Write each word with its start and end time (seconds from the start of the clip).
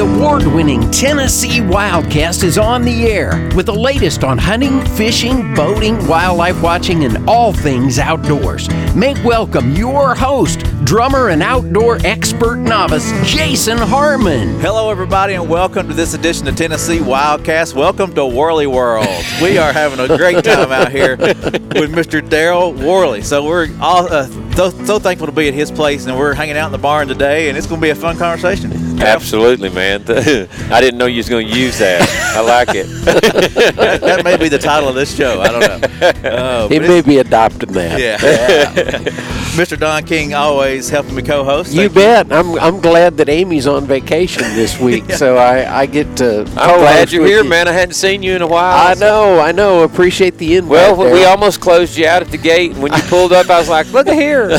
award 0.00 0.46
winning 0.46 0.90
Tennessee 0.90 1.60
Wildcast 1.60 2.42
is 2.42 2.56
on 2.56 2.82
the 2.82 3.04
air 3.04 3.50
with 3.54 3.66
the 3.66 3.74
latest 3.74 4.24
on 4.24 4.38
hunting, 4.38 4.80
fishing, 4.96 5.54
boating, 5.54 6.06
wildlife 6.06 6.62
watching, 6.62 7.04
and 7.04 7.28
all 7.28 7.52
things 7.52 7.98
outdoors. 7.98 8.70
Make 8.94 9.22
welcome 9.22 9.72
your 9.72 10.14
host, 10.14 10.60
drummer 10.84 11.28
and 11.28 11.42
outdoor 11.42 11.98
expert 12.02 12.56
novice, 12.56 13.12
Jason 13.28 13.76
Harmon. 13.76 14.58
Hello, 14.60 14.90
everybody, 14.90 15.34
and 15.34 15.46
welcome 15.50 15.86
to 15.88 15.92
this 15.94 16.14
edition 16.14 16.48
of 16.48 16.56
Tennessee 16.56 16.98
Wildcast. 16.98 17.74
Welcome 17.74 18.14
to 18.14 18.24
Worley 18.24 18.66
World. 18.66 19.06
We 19.42 19.58
are 19.58 19.72
having 19.72 20.00
a 20.00 20.16
great 20.16 20.42
time 20.44 20.72
out 20.72 20.90
here 20.90 21.18
with 21.18 21.92
Mr. 21.92 22.26
Daryl 22.26 22.74
Worley. 22.82 23.20
So 23.20 23.44
we're 23.44 23.68
all 23.82 24.10
uh, 24.10 24.26
so, 24.56 24.70
so 24.84 24.98
thankful 24.98 25.26
to 25.26 25.32
be 25.32 25.48
at 25.48 25.54
his 25.54 25.70
place, 25.70 26.06
and 26.06 26.18
we're 26.18 26.32
hanging 26.32 26.56
out 26.56 26.66
in 26.66 26.72
the 26.72 26.78
barn 26.78 27.06
today, 27.06 27.50
and 27.50 27.58
it's 27.58 27.66
going 27.66 27.82
to 27.82 27.84
be 27.84 27.90
a 27.90 27.94
fun 27.94 28.16
conversation. 28.16 28.89
Absolutely, 29.00 29.70
man. 29.70 30.02
I 30.08 30.80
didn't 30.80 30.98
know 30.98 31.06
you 31.06 31.18
was 31.18 31.28
going 31.28 31.48
to 31.48 31.58
use 31.58 31.78
that. 31.78 32.08
I 32.36 32.40
like 32.40 32.74
it. 32.74 32.86
that, 33.04 34.00
that, 34.00 34.24
may 34.24 34.36
be 34.36 34.48
the 34.48 34.58
title 34.58 34.88
of 34.88 34.94
this 34.94 35.14
show. 35.14 35.40
I 35.40 35.48
don't 35.48 35.60
know. 35.60 35.88
Uh, 36.30 36.68
he 36.68 36.78
may 36.78 37.02
be 37.02 37.18
adopting 37.18 37.72
that. 37.72 37.98
Yeah. 37.98 38.16
yeah. 38.22 39.30
Mr. 39.50 39.78
Don 39.78 40.04
King 40.04 40.32
always 40.32 40.88
helping 40.88 41.14
me 41.14 41.22
co-host. 41.22 41.72
You 41.72 41.88
bet. 41.88 42.32
I'm 42.32 42.58
I'm 42.58 42.80
glad 42.80 43.16
that 43.18 43.28
Amy's 43.28 43.66
on 43.66 43.84
vacation 43.84 44.42
this 44.54 44.78
week, 44.78 45.04
yeah. 45.08 45.16
so 45.16 45.36
I, 45.36 45.80
I 45.80 45.86
get 45.86 46.16
to. 46.18 46.40
I'm 46.56 46.78
glad 46.78 47.12
you're 47.12 47.26
here, 47.26 47.42
you. 47.42 47.48
man. 47.48 47.68
I 47.68 47.72
hadn't 47.72 47.94
seen 47.94 48.22
you 48.22 48.34
in 48.34 48.42
a 48.42 48.46
while. 48.46 48.88
I 48.88 48.94
know, 48.94 49.40
I 49.40 49.52
know. 49.52 49.82
Appreciate 49.82 50.38
the 50.38 50.56
invite. 50.56 50.70
Well, 50.70 50.96
there. 50.96 51.12
we 51.12 51.24
almost 51.24 51.60
closed 51.60 51.96
you 51.96 52.06
out 52.06 52.22
at 52.22 52.28
the 52.28 52.38
gate, 52.38 52.72
and 52.72 52.82
when 52.82 52.92
you 52.92 53.02
pulled 53.02 53.32
up, 53.32 53.50
I 53.50 53.58
was 53.58 53.68
like, 53.68 53.92
"Look 53.92 54.06
at 54.06 54.14
here, 54.14 54.50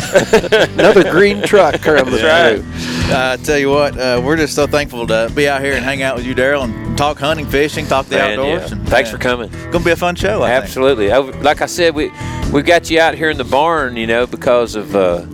another 0.73 1.09
green 1.09 1.41
truck 1.41 1.81
coming 1.81 2.13
That's 2.13 2.61
through." 2.61 3.00
I 3.11 3.33
uh, 3.33 3.37
tell 3.37 3.57
you 3.57 3.69
what, 3.69 3.97
uh, 3.97 4.21
we're 4.23 4.37
just 4.37 4.55
so 4.55 4.67
thankful 4.67 5.05
to 5.07 5.31
be 5.35 5.47
out 5.47 5.61
here 5.61 5.73
and 5.73 5.83
hang 5.83 6.01
out 6.01 6.15
with 6.15 6.25
you, 6.25 6.33
Daryl, 6.33 6.63
and 6.63 6.97
talk 6.97 7.19
hunting, 7.19 7.45
fishing, 7.45 7.85
talk 7.85 8.05
the 8.05 8.15
Man, 8.15 8.39
outdoors. 8.39 8.71
Yeah. 8.71 8.77
And, 8.77 8.89
Thanks 8.89 9.11
for 9.11 9.17
coming. 9.17 9.51
It's 9.53 9.65
gonna 9.65 9.83
be 9.83 9.91
a 9.91 9.95
fun 9.95 10.15
show. 10.15 10.43
I 10.43 10.51
Absolutely. 10.51 11.11
I, 11.11 11.17
like 11.19 11.61
I 11.61 11.65
said, 11.65 11.93
we 11.93 12.11
we 12.53 12.61
got 12.61 12.89
you 12.89 12.99
out 12.99 13.15
here 13.15 13.29
in 13.29 13.37
the 13.37 13.43
barn, 13.43 13.97
you 13.97 14.07
know, 14.07 14.25
because 14.27 14.75
of. 14.75 14.95
Uh, 14.95 15.25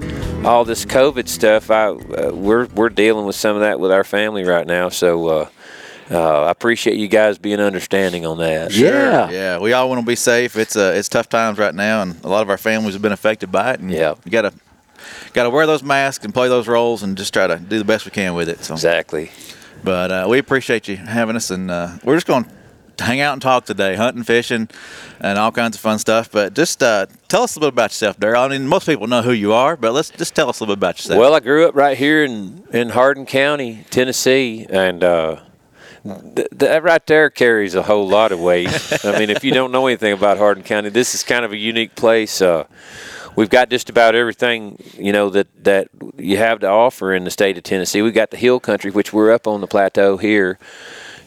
all 0.45 0.63
this 0.63 0.85
COVID 0.85 1.27
stuff, 1.27 1.71
I 1.71 1.87
uh, 1.87 2.31
we're 2.33 2.67
we're 2.67 2.89
dealing 2.89 3.25
with 3.25 3.35
some 3.35 3.55
of 3.55 3.63
that 3.63 3.79
with 3.79 3.91
our 3.91 4.03
family 4.03 4.43
right 4.43 4.65
now. 4.65 4.87
So 4.89 5.27
uh, 5.27 5.49
uh, 6.09 6.43
I 6.43 6.51
appreciate 6.51 6.97
you 6.97 7.07
guys 7.07 7.37
being 7.37 7.59
understanding 7.59 8.25
on 8.25 8.37
that. 8.37 8.71
Sure. 8.71 8.87
Yeah, 8.87 9.29
yeah. 9.29 9.59
We 9.59 9.73
all 9.73 9.89
want 9.89 10.01
to 10.01 10.05
be 10.05 10.15
safe. 10.15 10.55
It's 10.55 10.75
uh, 10.75 10.93
it's 10.95 11.09
tough 11.09 11.27
times 11.27 11.57
right 11.57 11.75
now, 11.75 12.01
and 12.01 12.23
a 12.23 12.29
lot 12.29 12.43
of 12.43 12.49
our 12.49 12.57
families 12.57 12.93
have 12.93 13.01
been 13.01 13.11
affected 13.11 13.51
by 13.51 13.73
it. 13.73 13.79
And 13.79 13.91
yeah, 13.91 14.15
you 14.23 14.31
got 14.31 14.43
to 14.43 14.53
got 15.37 15.43
to 15.43 15.51
wear 15.51 15.67
those 15.67 15.83
masks 15.83 16.25
and 16.25 16.33
play 16.33 16.47
those 16.47 16.67
roles 16.67 17.03
and 17.03 17.15
just 17.15 17.31
try 17.31 17.45
to 17.45 17.57
do 17.57 17.77
the 17.77 17.85
best 17.85 18.05
we 18.05 18.11
can 18.11 18.33
with 18.33 18.49
it. 18.49 18.63
So. 18.63 18.73
Exactly. 18.73 19.29
But 19.83 20.11
uh, 20.11 20.25
we 20.27 20.39
appreciate 20.39 20.87
you 20.87 20.97
having 20.97 21.35
us, 21.35 21.51
and 21.51 21.69
uh, 21.69 21.97
we're 22.03 22.15
just 22.15 22.25
going 22.25 22.49
to 22.97 23.03
hang 23.03 23.21
out 23.21 23.33
and 23.33 23.41
talk 23.41 23.63
today, 23.65 23.95
hunting, 23.95 24.23
fishing, 24.23 24.67
and 25.19 25.37
all 25.37 25.51
kinds 25.51 25.75
of 25.77 25.81
fun 25.81 25.99
stuff. 25.99 26.31
But 26.31 26.55
just 26.55 26.81
uh, 26.81 27.05
tell 27.27 27.43
us 27.43 27.55
a 27.55 27.59
little 27.59 27.69
bit 27.69 27.75
about 27.75 27.91
yourself, 27.91 28.19
Daryl. 28.19 28.45
I 28.45 28.47
mean, 28.47 28.67
most 28.67 28.87
people 28.87 29.05
know 29.05 29.21
who 29.21 29.31
you 29.31 29.53
are, 29.53 29.77
but 29.77 29.93
let's 29.93 30.09
just 30.09 30.33
tell 30.33 30.49
us 30.49 30.59
a 30.59 30.63
little 30.63 30.75
bit 30.75 30.79
about 30.79 30.97
yourself. 30.97 31.19
Well, 31.19 31.35
I 31.35 31.39
grew 31.39 31.67
up 31.67 31.75
right 31.75 31.95
here 31.95 32.23
in, 32.23 32.63
in 32.73 32.89
Hardin 32.89 33.27
County, 33.27 33.85
Tennessee, 33.91 34.65
and 34.67 35.03
uh, 35.03 35.41
th- 36.35 36.47
that 36.51 36.81
right 36.81 37.05
there 37.05 37.29
carries 37.29 37.75
a 37.75 37.83
whole 37.83 38.07
lot 38.07 38.31
of 38.31 38.39
weight. 38.39 38.69
I 39.05 39.19
mean, 39.19 39.29
if 39.29 39.43
you 39.43 39.51
don't 39.51 39.71
know 39.71 39.85
anything 39.85 40.13
about 40.13 40.39
Hardin 40.39 40.63
County, 40.63 40.89
this 40.89 41.13
is 41.13 41.21
kind 41.21 41.45
of 41.45 41.51
a 41.51 41.57
unique 41.57 41.93
place. 41.93 42.41
We've 43.37 43.51
got 43.51 43.69
just 43.69 43.87
about 43.91 44.15
everything 44.15 44.81
you 44.95 45.11
know 45.11 45.29
that 45.29 45.47
that 45.63 45.89
you 46.17 46.37
have 46.37 46.59
to 46.61 46.67
offer 46.67 47.13
in 47.13 47.23
the 47.23 47.29
state 47.29 47.55
of 47.55 47.61
Tennessee. 47.61 48.01
We've 48.01 48.11
got 48.11 48.31
the 48.31 48.37
hill 48.37 48.59
country, 48.59 48.89
which 48.89 49.13
we're 49.13 49.31
up 49.31 49.47
on 49.47 49.61
the 49.61 49.67
plateau 49.67 50.17
here, 50.17 50.57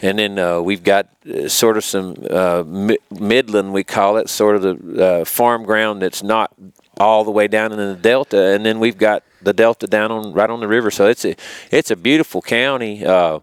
and 0.03 0.19
then 0.19 0.37
uh, 0.37 0.61
we've 0.61 0.83
got 0.83 1.07
uh, 1.33 1.49
sort 1.49 1.77
of 1.77 1.85
some 1.85 2.17
uh, 2.29 2.65
mi- 2.67 2.99
midland, 3.13 3.73
we 3.73 3.85
call 3.85 4.17
it, 4.17 4.29
sort 4.29 4.57
of 4.57 4.63
the 4.63 5.05
uh, 5.05 5.25
farm 5.25 5.63
ground 5.63 6.03
that's 6.03 6.21
not 6.21 6.53
all 6.99 7.23
the 7.23 7.31
way 7.31 7.47
down 7.47 7.71
in 7.71 7.79
the 7.79 7.95
delta, 7.95 8.55
and 8.55 8.67
then 8.67 8.81
we've 8.81 8.99
got 8.99 9.23
the 9.41 9.53
delta 9.53 9.87
down 9.87 10.11
on 10.11 10.33
right 10.33 10.51
on 10.51 10.59
the 10.59 10.67
river. 10.67 10.91
So 10.91 11.07
it's 11.07 11.25
a 11.25 11.37
it's 11.71 11.93
a 11.93 11.97
beautiful 11.97 12.43
county. 12.43 13.07
Uh, 13.07 13.39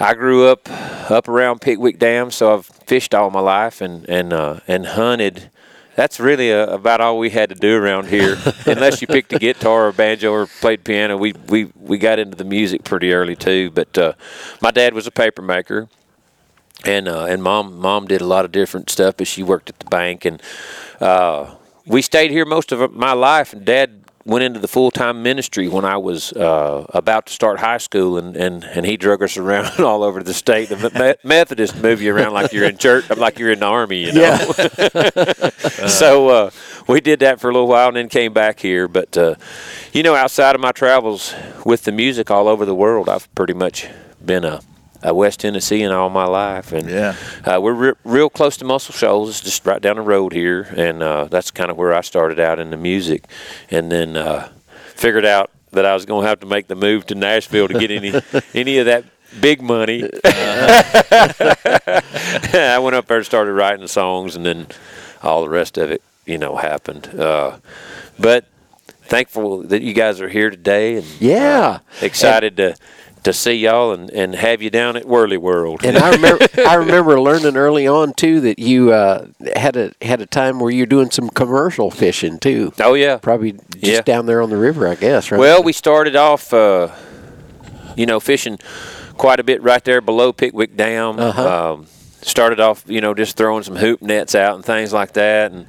I 0.00 0.14
grew 0.14 0.46
up 0.46 0.66
up 1.10 1.28
around 1.28 1.60
Pickwick 1.60 1.98
Dam, 1.98 2.30
so 2.30 2.54
I've 2.54 2.64
fished 2.64 3.14
all 3.14 3.28
my 3.28 3.40
life 3.40 3.82
and 3.82 4.08
and 4.08 4.32
uh, 4.32 4.60
and 4.66 4.86
hunted 4.86 5.50
that's 5.96 6.20
really 6.20 6.52
uh, 6.52 6.66
about 6.66 7.00
all 7.00 7.18
we 7.18 7.30
had 7.30 7.48
to 7.48 7.54
do 7.54 7.74
around 7.74 8.08
here. 8.08 8.36
Unless 8.66 9.00
you 9.00 9.08
picked 9.08 9.32
a 9.32 9.38
guitar 9.38 9.86
or 9.86 9.88
a 9.88 9.92
banjo 9.92 10.30
or 10.30 10.46
played 10.46 10.84
piano, 10.84 11.16
we 11.16 11.32
we 11.48 11.72
we 11.80 11.98
got 11.98 12.18
into 12.18 12.36
the 12.36 12.44
music 12.44 12.84
pretty 12.84 13.12
early 13.12 13.34
too. 13.34 13.70
But 13.70 13.96
uh, 13.98 14.12
my 14.60 14.70
dad 14.70 14.94
was 14.94 15.06
a 15.06 15.10
paper 15.10 15.42
maker, 15.42 15.88
and 16.84 17.08
uh, 17.08 17.24
and 17.24 17.42
mom 17.42 17.78
mom 17.78 18.06
did 18.06 18.20
a 18.20 18.26
lot 18.26 18.44
of 18.44 18.52
different 18.52 18.90
stuff. 18.90 19.16
But 19.16 19.26
she 19.26 19.42
worked 19.42 19.70
at 19.70 19.78
the 19.78 19.86
bank, 19.86 20.24
and 20.26 20.40
uh, 21.00 21.54
we 21.86 22.02
stayed 22.02 22.30
here 22.30 22.44
most 22.44 22.72
of 22.72 22.92
my 22.92 23.14
life. 23.14 23.54
And 23.54 23.64
dad 23.64 24.05
went 24.26 24.42
into 24.42 24.58
the 24.58 24.68
full 24.68 24.90
time 24.90 25.22
ministry 25.22 25.68
when 25.68 25.84
I 25.84 25.96
was 25.96 26.32
uh, 26.32 26.84
about 26.90 27.26
to 27.26 27.32
start 27.32 27.60
high 27.60 27.78
school, 27.78 28.18
and, 28.18 28.36
and, 28.36 28.64
and 28.64 28.84
he 28.84 28.96
drug 28.96 29.22
us 29.22 29.36
around 29.36 29.80
all 29.84 30.02
over 30.02 30.22
the 30.22 30.34
state. 30.34 30.68
The 30.68 31.16
Methodists 31.22 31.80
move 31.80 32.02
you 32.02 32.14
around 32.14 32.34
like 32.34 32.52
you're 32.52 32.68
in 32.68 32.76
church, 32.76 33.08
like 33.16 33.38
you're 33.38 33.52
in 33.52 33.60
the 33.60 33.66
army, 33.66 34.06
you 34.06 34.12
know. 34.12 34.20
Yeah. 34.20 35.50
so 35.88 36.28
uh, 36.28 36.50
we 36.88 37.00
did 37.00 37.20
that 37.20 37.40
for 37.40 37.48
a 37.48 37.52
little 37.52 37.68
while, 37.68 37.88
and 37.88 37.96
then 37.96 38.08
came 38.08 38.32
back 38.32 38.60
here. 38.60 38.88
But 38.88 39.16
uh, 39.16 39.36
you 39.92 40.02
know, 40.02 40.14
outside 40.14 40.56
of 40.56 40.60
my 40.60 40.72
travels 40.72 41.32
with 41.64 41.84
the 41.84 41.92
music 41.92 42.30
all 42.30 42.48
over 42.48 42.66
the 42.66 42.74
world, 42.74 43.08
I've 43.08 43.32
pretty 43.34 43.54
much 43.54 43.86
been 44.24 44.44
a 44.44 44.60
uh, 45.06 45.14
West 45.14 45.40
Tennessean 45.40 45.90
all 45.90 46.10
my 46.10 46.26
life, 46.26 46.72
and 46.72 46.88
yeah, 46.88 47.14
uh, 47.44 47.60
we're 47.60 47.72
re- 47.72 47.92
real 48.04 48.30
close 48.30 48.56
to 48.58 48.64
Muscle 48.64 48.94
Shoals, 48.94 49.30
It's 49.30 49.40
just 49.40 49.66
right 49.66 49.80
down 49.82 49.96
the 49.96 50.02
road 50.02 50.32
here, 50.32 50.72
and 50.76 51.02
uh, 51.02 51.24
that's 51.24 51.50
kind 51.50 51.70
of 51.70 51.76
where 51.76 51.94
I 51.94 52.00
started 52.02 52.38
out 52.40 52.58
in 52.58 52.70
the 52.70 52.76
music, 52.76 53.24
and 53.70 53.90
then 53.90 54.16
uh, 54.16 54.48
figured 54.94 55.26
out 55.26 55.50
that 55.72 55.84
I 55.84 55.94
was 55.94 56.06
going 56.06 56.22
to 56.22 56.28
have 56.28 56.40
to 56.40 56.46
make 56.46 56.68
the 56.68 56.76
move 56.76 57.06
to 57.06 57.14
Nashville 57.14 57.68
to 57.68 57.78
get 57.78 57.90
any 57.90 58.14
any 58.54 58.78
of 58.78 58.86
that 58.86 59.04
big 59.40 59.60
money. 59.60 60.08
I 60.24 62.78
went 62.82 62.96
up 62.96 63.06
there 63.06 63.18
and 63.18 63.26
started 63.26 63.52
writing 63.52 63.86
songs, 63.86 64.36
and 64.36 64.46
then 64.46 64.66
all 65.22 65.42
the 65.42 65.48
rest 65.48 65.78
of 65.78 65.90
it, 65.90 66.02
you 66.24 66.38
know, 66.38 66.56
happened. 66.56 67.08
Uh, 67.18 67.58
but 68.18 68.44
thankful 69.02 69.62
that 69.64 69.82
you 69.82 69.92
guys 69.92 70.20
are 70.20 70.28
here 70.28 70.50
today, 70.50 70.96
and 70.96 71.06
yeah, 71.20 71.80
uh, 72.02 72.04
excited 72.04 72.58
and- 72.58 72.76
to 72.76 72.82
to 73.26 73.32
see 73.32 73.54
y'all 73.54 73.90
and, 73.90 74.08
and 74.10 74.36
have 74.36 74.62
you 74.62 74.70
down 74.70 74.96
at 74.96 75.04
Worley 75.04 75.36
World. 75.36 75.84
And 75.84 75.98
I 75.98 76.10
remember 76.10 76.46
I 76.58 76.74
remember 76.74 77.20
learning 77.20 77.56
early 77.56 77.88
on 77.88 78.14
too 78.14 78.40
that 78.42 78.60
you 78.60 78.92
uh, 78.92 79.26
had 79.56 79.76
a 79.76 79.92
had 80.00 80.20
a 80.20 80.26
time 80.26 80.60
where 80.60 80.70
you're 80.70 80.86
doing 80.86 81.10
some 81.10 81.28
commercial 81.30 81.90
fishing 81.90 82.38
too. 82.38 82.72
Oh 82.78 82.94
yeah, 82.94 83.16
probably 83.16 83.52
just 83.52 83.84
yeah. 83.84 84.00
down 84.02 84.26
there 84.26 84.40
on 84.40 84.50
the 84.50 84.56
river, 84.56 84.86
I 84.86 84.94
guess. 84.94 85.32
Right? 85.32 85.40
Well, 85.40 85.64
we 85.64 85.72
started 85.72 86.14
off, 86.14 86.54
uh, 86.54 86.94
you 87.96 88.06
know, 88.06 88.20
fishing 88.20 88.60
quite 89.16 89.40
a 89.40 89.44
bit 89.44 89.60
right 89.60 89.82
there 89.82 90.00
below 90.00 90.32
Pickwick 90.32 90.76
Dam. 90.76 91.18
Uh-huh. 91.18 91.72
Um, 91.72 91.86
started 92.22 92.60
off, 92.60 92.84
you 92.86 93.00
know, 93.00 93.12
just 93.12 93.36
throwing 93.36 93.64
some 93.64 93.74
hoop 93.74 94.02
nets 94.02 94.36
out 94.36 94.54
and 94.54 94.64
things 94.64 94.92
like 94.92 95.14
that, 95.14 95.50
and 95.50 95.66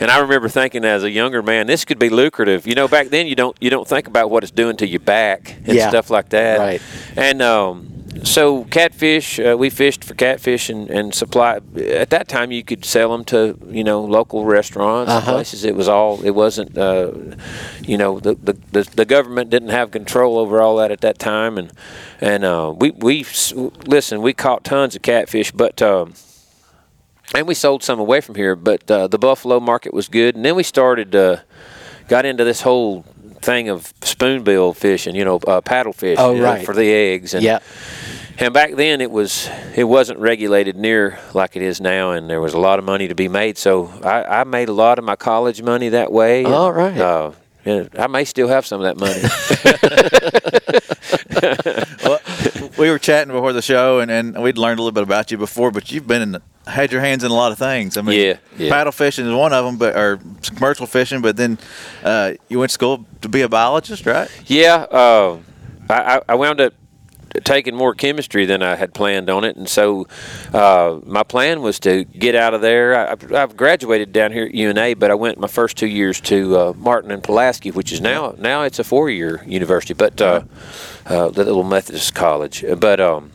and 0.00 0.10
I 0.10 0.18
remember 0.18 0.48
thinking 0.48 0.84
as 0.84 1.04
a 1.04 1.10
younger 1.10 1.42
man, 1.42 1.66
this 1.66 1.84
could 1.84 1.98
be 1.98 2.08
lucrative. 2.08 2.66
You 2.66 2.74
know, 2.74 2.88
back 2.88 3.08
then 3.08 3.26
you 3.26 3.36
don't 3.36 3.56
you 3.60 3.70
don't 3.70 3.86
think 3.86 4.06
about 4.06 4.30
what 4.30 4.42
it's 4.42 4.50
doing 4.50 4.76
to 4.78 4.86
your 4.86 5.00
back 5.00 5.56
and 5.64 5.76
yeah, 5.76 5.88
stuff 5.88 6.10
like 6.10 6.30
that. 6.30 6.58
Right. 6.58 6.82
And 7.16 7.42
um, 7.42 8.00
so 8.24 8.64
catfish, 8.64 9.38
uh, 9.38 9.56
we 9.58 9.70
fished 9.70 10.04
for 10.04 10.14
catfish 10.14 10.68
and, 10.68 10.90
and 10.90 11.14
supply. 11.14 11.60
At 11.76 12.10
that 12.10 12.28
time, 12.28 12.50
you 12.50 12.64
could 12.64 12.84
sell 12.84 13.12
them 13.12 13.24
to 13.26 13.58
you 13.68 13.84
know 13.84 14.02
local 14.02 14.44
restaurants 14.44 15.10
uh-huh. 15.10 15.32
places. 15.32 15.64
It 15.64 15.76
was 15.76 15.88
all. 15.88 16.22
It 16.22 16.30
wasn't. 16.30 16.76
Uh, 16.76 17.12
you 17.82 17.96
know, 17.96 18.20
the, 18.20 18.34
the, 18.34 18.58
the 18.72 18.82
the 18.96 19.04
government 19.04 19.50
didn't 19.50 19.68
have 19.68 19.90
control 19.90 20.38
over 20.38 20.60
all 20.60 20.76
that 20.76 20.90
at 20.90 21.00
that 21.02 21.18
time, 21.18 21.58
and 21.58 21.72
and 22.20 22.44
uh, 22.44 22.72
we 22.76 22.90
we 22.90 23.24
listen. 23.86 24.22
We 24.22 24.32
caught 24.32 24.64
tons 24.64 24.96
of 24.96 25.02
catfish, 25.02 25.52
but. 25.52 25.80
Um, 25.82 26.14
and 27.34 27.46
we 27.46 27.54
sold 27.54 27.82
some 27.82 27.98
away 28.00 28.20
from 28.20 28.34
here. 28.34 28.56
But 28.56 28.90
uh, 28.90 29.06
the 29.08 29.18
buffalo 29.18 29.60
market 29.60 29.94
was 29.94 30.08
good, 30.08 30.36
and 30.36 30.44
then 30.44 30.54
we 30.54 30.62
started 30.62 31.14
uh, 31.14 31.38
got 32.08 32.24
into 32.24 32.44
this 32.44 32.62
whole 32.62 33.04
thing 33.40 33.68
of 33.68 33.92
spoonbill 34.02 34.74
fishing, 34.74 35.14
you 35.14 35.24
know, 35.24 35.36
uh, 35.46 35.60
paddle 35.60 35.92
fish 35.92 36.18
oh, 36.18 36.34
know, 36.34 36.42
right. 36.42 36.66
for 36.66 36.74
the 36.74 36.92
eggs. 36.92 37.34
And, 37.34 37.42
yeah. 37.42 37.60
And 38.38 38.54
back 38.54 38.74
then 38.74 39.00
it 39.00 39.10
was 39.10 39.50
it 39.76 39.84
wasn't 39.84 40.18
regulated 40.18 40.76
near 40.76 41.18
like 41.34 41.56
it 41.56 41.62
is 41.62 41.80
now, 41.80 42.12
and 42.12 42.28
there 42.28 42.40
was 42.40 42.54
a 42.54 42.58
lot 42.58 42.78
of 42.78 42.84
money 42.86 43.08
to 43.08 43.14
be 43.14 43.28
made. 43.28 43.58
So 43.58 43.92
I, 44.02 44.40
I 44.40 44.44
made 44.44 44.68
a 44.70 44.72
lot 44.72 44.98
of 44.98 45.04
my 45.04 45.16
college 45.16 45.62
money 45.62 45.90
that 45.90 46.10
way. 46.10 46.44
All 46.44 46.72
right. 46.72 46.96
Uh, 46.96 47.32
I 47.66 48.06
may 48.06 48.24
still 48.24 48.48
have 48.48 48.64
some 48.66 48.82
of 48.82 48.84
that 48.84 48.96
money. 48.96 49.20
well, 52.04 52.20
we 52.78 52.90
were 52.90 52.98
chatting 52.98 53.32
before 53.32 53.52
the 53.52 53.62
show, 53.62 54.00
and, 54.00 54.10
and 54.10 54.42
we'd 54.42 54.58
learned 54.58 54.78
a 54.78 54.82
little 54.82 54.94
bit 54.94 55.02
about 55.02 55.30
you 55.30 55.36
before, 55.36 55.70
but 55.70 55.92
you've 55.92 56.06
been 56.06 56.22
in 56.22 56.32
the, 56.32 56.42
had 56.66 56.90
your 56.92 57.00
hands 57.00 57.22
in 57.24 57.30
a 57.30 57.34
lot 57.34 57.52
of 57.52 57.58
things. 57.58 57.96
I 57.96 58.02
mean, 58.02 58.18
yeah, 58.18 58.36
yeah. 58.56 58.70
paddle 58.70 58.92
fishing 58.92 59.26
is 59.26 59.34
one 59.34 59.52
of 59.52 59.64
them, 59.64 59.76
but 59.76 59.96
or 59.96 60.20
commercial 60.54 60.86
fishing. 60.86 61.20
But 61.20 61.36
then 61.36 61.58
uh, 62.02 62.32
you 62.48 62.58
went 62.58 62.70
to 62.70 62.74
school 62.74 63.04
to 63.20 63.28
be 63.28 63.42
a 63.42 63.48
biologist, 63.48 64.06
right? 64.06 64.30
Yeah, 64.46 64.86
uh, 64.90 65.38
I, 65.88 66.22
I 66.28 66.34
wound 66.36 66.60
up 66.60 66.74
taking 67.44 67.74
more 67.74 67.94
chemistry 67.94 68.44
than 68.44 68.62
I 68.62 68.76
had 68.76 68.94
planned 68.94 69.30
on 69.30 69.44
it, 69.44 69.56
and 69.56 69.68
so 69.68 70.06
uh, 70.52 71.00
my 71.04 71.22
plan 71.22 71.62
was 71.62 71.78
to 71.80 72.04
get 72.04 72.34
out 72.34 72.54
of 72.54 72.60
there. 72.60 72.94
I, 72.96 73.42
I've 73.42 73.56
graduated 73.56 74.12
down 74.12 74.32
here 74.32 74.44
at 74.44 74.54
UNA, 74.54 74.96
but 74.96 75.10
I 75.10 75.14
went 75.14 75.38
my 75.38 75.46
first 75.46 75.76
two 75.76 75.86
years 75.86 76.20
to 76.22 76.56
uh, 76.56 76.72
Martin 76.76 77.10
and 77.10 77.22
Pulaski, 77.22 77.70
which 77.70 77.92
is 77.92 78.00
now 78.00 78.34
now 78.38 78.62
it's 78.62 78.78
a 78.78 78.84
four 78.84 79.10
year 79.10 79.42
university, 79.46 79.94
but 79.94 80.20
uh, 80.20 80.42
uh, 81.06 81.28
the 81.28 81.44
little 81.44 81.64
Methodist 81.64 82.14
college. 82.14 82.64
But 82.78 83.00
um, 83.00 83.32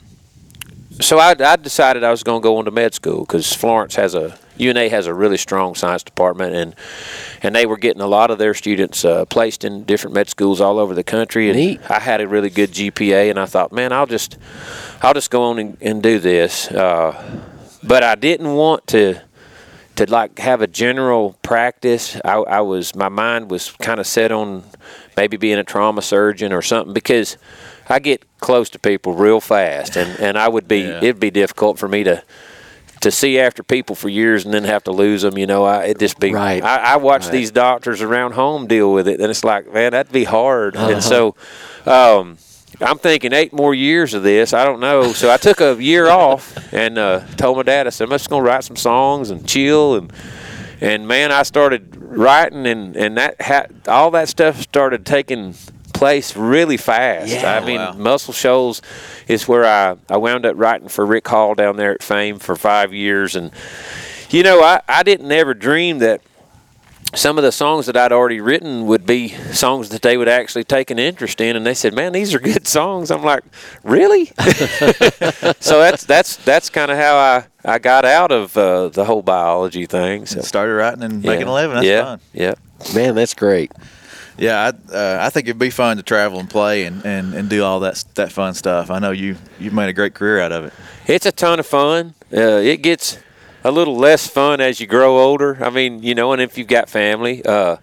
so 1.01 1.19
I, 1.19 1.35
I 1.39 1.55
decided 1.55 2.03
I 2.03 2.11
was 2.11 2.23
going 2.23 2.41
to 2.41 2.43
go 2.43 2.59
into 2.59 2.71
med 2.71 2.93
school 2.93 3.21
because 3.21 3.53
Florence 3.53 3.95
has 3.95 4.15
a 4.15 4.37
UNA 4.57 4.89
has 4.89 5.07
a 5.07 5.13
really 5.13 5.37
strong 5.37 5.75
science 5.75 6.03
department, 6.03 6.55
and 6.55 6.75
and 7.41 7.55
they 7.55 7.65
were 7.65 7.77
getting 7.77 8.01
a 8.01 8.07
lot 8.07 8.31
of 8.31 8.37
their 8.37 8.53
students 8.53 9.03
uh, 9.05 9.25
placed 9.25 9.63
in 9.63 9.83
different 9.83 10.13
med 10.13 10.29
schools 10.29 10.61
all 10.61 10.79
over 10.79 10.93
the 10.93 11.03
country. 11.03 11.49
And 11.49 11.57
Neat. 11.57 11.81
I 11.89 11.99
had 11.99 12.21
a 12.21 12.27
really 12.27 12.49
good 12.49 12.71
GPA, 12.71 13.29
and 13.29 13.39
I 13.39 13.45
thought, 13.45 13.71
man, 13.71 13.91
I'll 13.91 14.05
just 14.07 14.37
I'll 15.01 15.13
just 15.13 15.29
go 15.29 15.43
on 15.43 15.59
and, 15.59 15.77
and 15.81 16.01
do 16.01 16.19
this. 16.19 16.69
Uh, 16.71 17.41
but 17.83 18.03
I 18.03 18.15
didn't 18.15 18.53
want 18.53 18.87
to 18.87 19.21
to 19.97 20.11
like 20.11 20.39
have 20.39 20.61
a 20.61 20.67
general 20.67 21.37
practice. 21.41 22.19
I, 22.25 22.35
I 22.35 22.61
was 22.61 22.95
my 22.95 23.09
mind 23.09 23.49
was 23.51 23.71
kind 23.71 23.99
of 23.99 24.07
set 24.07 24.31
on 24.31 24.63
maybe 25.15 25.37
being 25.37 25.57
a 25.57 25.63
trauma 25.63 26.01
surgeon 26.01 26.51
or 26.51 26.61
something 26.61 26.93
because 26.93 27.37
I 27.87 27.99
get 27.99 28.23
close 28.39 28.69
to 28.71 28.79
people 28.79 29.13
real 29.13 29.39
fast, 29.39 29.95
and, 29.95 30.19
and 30.19 30.37
I 30.37 30.47
would 30.47 30.67
be 30.67 30.79
Yeah. 30.81 30.97
it'd 30.97 31.19
be 31.19 31.31
difficult 31.31 31.77
for 31.79 31.87
me 31.87 32.03
to 32.03 32.23
to 33.01 33.11
see 33.11 33.39
after 33.39 33.63
people 33.63 33.95
for 33.95 34.09
years 34.09 34.45
and 34.45 34.53
then 34.53 34.63
have 34.63 34.83
to 34.85 34.91
lose 34.91 35.21
them. 35.21 35.37
You 35.37 35.47
know, 35.47 35.63
I 35.63 35.85
it 35.85 35.99
just 35.99 36.19
be 36.19 36.33
Right. 36.33 36.63
I, 36.63 36.93
I 36.93 36.95
watch 36.97 37.23
Right. 37.25 37.31
these 37.33 37.51
doctors 37.51 38.01
around 38.01 38.33
home 38.33 38.67
deal 38.67 38.91
with 38.93 39.07
it, 39.07 39.19
and 39.19 39.29
it's 39.29 39.43
like, 39.43 39.71
man, 39.73 39.91
that'd 39.91 40.11
be 40.11 40.23
hard. 40.23 40.75
Uh-huh. 40.75 40.91
And 40.91 41.03
so. 41.03 41.35
Um, 41.85 42.37
I'm 42.81 42.97
thinking 42.97 43.31
eight 43.31 43.53
more 43.53 43.73
years 43.73 44.13
of 44.13 44.23
this. 44.23 44.51
I 44.51 44.65
don't 44.65 44.81
know. 44.81 45.13
So 45.13 45.31
I 45.31 45.37
took 45.37 45.61
a 45.61 45.81
year 45.81 46.09
off 46.09 46.57
and 46.73 46.97
uh, 46.97 47.21
told 47.37 47.55
my 47.55 47.63
dad, 47.63 47.87
I 47.87 47.89
said, 47.89 48.03
I'm 48.03 48.09
just 48.09 48.29
going 48.29 48.43
to 48.43 48.49
write 48.49 48.65
some 48.65 48.75
songs 48.75 49.29
and 49.29 49.47
chill. 49.47 49.95
And 49.95 50.11
and 50.81 51.07
man, 51.07 51.31
I 51.31 51.43
started 51.43 51.95
writing, 51.95 52.67
and 52.67 52.97
and 52.97 53.17
that 53.17 53.41
ha- 53.41 53.67
all 53.87 54.11
that 54.11 54.27
stuff 54.27 54.59
started 54.61 55.05
taking 55.05 55.55
place 56.05 56.35
really 56.35 56.77
fast. 56.77 57.29
Yeah. 57.31 57.57
I 57.57 57.65
mean, 57.65 57.79
Wow. 57.79 57.93
Muscle 57.93 58.33
Shoals 58.33 58.81
is 59.27 59.47
where 59.47 59.65
I 59.65 59.95
I 60.07 60.17
wound 60.17 60.45
up 60.45 60.55
writing 60.55 60.87
for 60.87 61.03
Rick 61.03 61.27
Hall 61.27 61.55
down 61.55 61.77
there 61.77 61.91
at 61.93 62.03
Fame 62.03 62.37
for 62.37 62.55
five 62.55 62.93
years, 62.93 63.35
and 63.35 63.51
you 64.29 64.43
know, 64.43 64.61
I 64.61 64.81
I 64.87 65.01
didn't 65.01 65.31
ever 65.31 65.53
dream 65.55 65.97
that 65.99 66.21
some 67.15 67.37
of 67.39 67.43
the 67.43 67.51
songs 67.51 67.85
that 67.87 67.95
I'd 67.97 68.11
already 68.11 68.41
written 68.41 68.85
would 68.87 69.05
be 69.05 69.29
songs 69.53 69.89
that 69.89 70.01
they 70.01 70.15
would 70.17 70.27
actually 70.27 70.63
take 70.65 70.91
an 70.91 70.99
interest 70.99 71.41
in, 71.41 71.55
and 71.55 71.65
they 71.65 71.73
said, 71.73 71.93
"Man, 71.95 72.11
these 72.13 72.35
are 72.35 72.39
good 72.39 72.67
songs." 72.77 73.09
I'm 73.09 73.23
like, 73.23 73.43
"Really?" 73.83 74.25
so 75.59 75.79
that's 75.79 76.03
that's 76.05 76.35
that's 76.37 76.69
kind 76.69 76.91
of 76.91 76.97
how 76.97 77.15
I 77.17 77.45
I 77.63 77.79
got 77.79 78.05
out 78.05 78.31
of 78.31 78.55
uh, 78.55 78.89
the 78.89 79.05
whole 79.05 79.23
biology 79.23 79.87
thing. 79.87 80.27
So 80.27 80.41
Started 80.41 80.73
writing 80.75 81.03
and 81.03 81.23
making 81.23 81.47
a 81.47 81.51
yeah. 81.51 81.51
living. 81.53 81.75
That's 81.75 81.87
yeah, 81.87 82.03
fun. 82.03 82.19
yeah. 82.33 82.53
Man, 82.93 83.15
that's 83.15 83.33
great. 83.33 83.71
Yeah, 84.37 84.71
I, 84.91 84.93
uh, 84.93 85.17
I 85.21 85.29
think 85.29 85.47
it'd 85.47 85.59
be 85.59 85.69
fun 85.69 85.97
to 85.97 86.03
travel 86.03 86.39
and 86.39 86.49
play 86.49 86.83
and, 86.83 87.05
and, 87.05 87.33
and 87.33 87.49
do 87.49 87.63
all 87.63 87.79
that 87.81 88.03
that 88.15 88.31
fun 88.31 88.53
stuff. 88.53 88.91
I 88.91 88.99
know 88.99 89.11
you 89.11 89.37
you've 89.59 89.73
made 89.73 89.87
a 89.87 89.93
great 89.93 90.13
career 90.13 90.41
out 90.41 90.51
of 90.51 90.65
it. 90.65 90.73
It's 91.07 91.25
a 91.25 91.31
ton 91.31 91.59
of 91.59 91.65
fun. 91.65 92.15
Uh, 92.33 92.59
it 92.59 92.81
gets 92.81 93.17
a 93.63 93.71
little 93.71 93.95
less 93.95 94.27
fun 94.27 94.59
as 94.59 94.79
you 94.79 94.87
grow 94.87 95.17
older. 95.19 95.57
I 95.63 95.69
mean, 95.69 96.03
you 96.03 96.13
know, 96.13 96.33
and 96.33 96.41
if 96.41 96.57
you've 96.57 96.67
got 96.67 96.89
family. 96.89 97.45
Uh, 97.45 97.77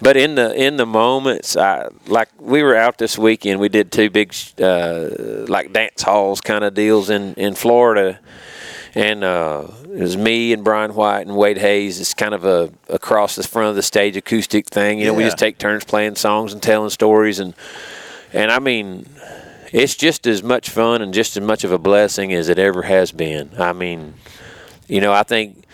but 0.00 0.16
in 0.16 0.34
the 0.34 0.52
in 0.54 0.76
the 0.76 0.86
moments, 0.86 1.56
I, 1.56 1.88
like 2.06 2.28
we 2.38 2.62
were 2.62 2.76
out 2.76 2.98
this 2.98 3.16
weekend, 3.16 3.60
we 3.60 3.68
did 3.68 3.90
two 3.90 4.10
big 4.10 4.34
uh, 4.60 5.08
like 5.48 5.72
dance 5.72 6.02
halls 6.02 6.40
kind 6.40 6.64
of 6.64 6.74
deals 6.74 7.08
in 7.10 7.34
in 7.34 7.54
Florida, 7.54 8.18
and 8.96 9.22
uh, 9.22 9.66
it 9.84 10.00
was 10.00 10.16
me 10.16 10.54
and 10.54 10.64
Bryan 10.64 10.94
White 10.94 11.26
and 11.26 11.36
Wade 11.36 11.58
Hayes. 11.58 12.00
It's 12.00 12.14
kind 12.14 12.34
of 12.34 12.44
a 12.46 12.72
across 12.88 13.36
the 13.36 13.42
front 13.42 13.68
of 13.68 13.76
the 13.76 13.82
stage 13.82 14.16
acoustic 14.16 14.66
thing. 14.66 14.98
You 14.98 15.06
know, 15.06 15.12
we 15.14 15.22
just 15.24 15.36
take 15.38 15.58
turns 15.58 15.84
playing 15.84 16.14
songs 16.16 16.54
and 16.54 16.62
telling 16.62 16.88
stories, 16.90 17.38
and 17.38 17.54
and 18.32 18.50
I 18.50 18.58
mean, 18.58 19.06
it's 19.70 19.94
just 19.94 20.26
as 20.26 20.42
much 20.42 20.70
fun 20.70 21.02
and 21.02 21.12
just 21.12 21.36
as 21.36 21.42
much 21.42 21.62
of 21.62 21.72
a 21.72 21.78
blessing 21.78 22.32
as 22.32 22.48
it 22.48 22.58
ever 22.58 22.82
has 22.82 23.12
been. 23.12 23.50
I 23.58 23.72
mean, 23.74 24.14
you 24.88 25.00
know, 25.02 25.12
I 25.12 25.22
think. 25.22 25.64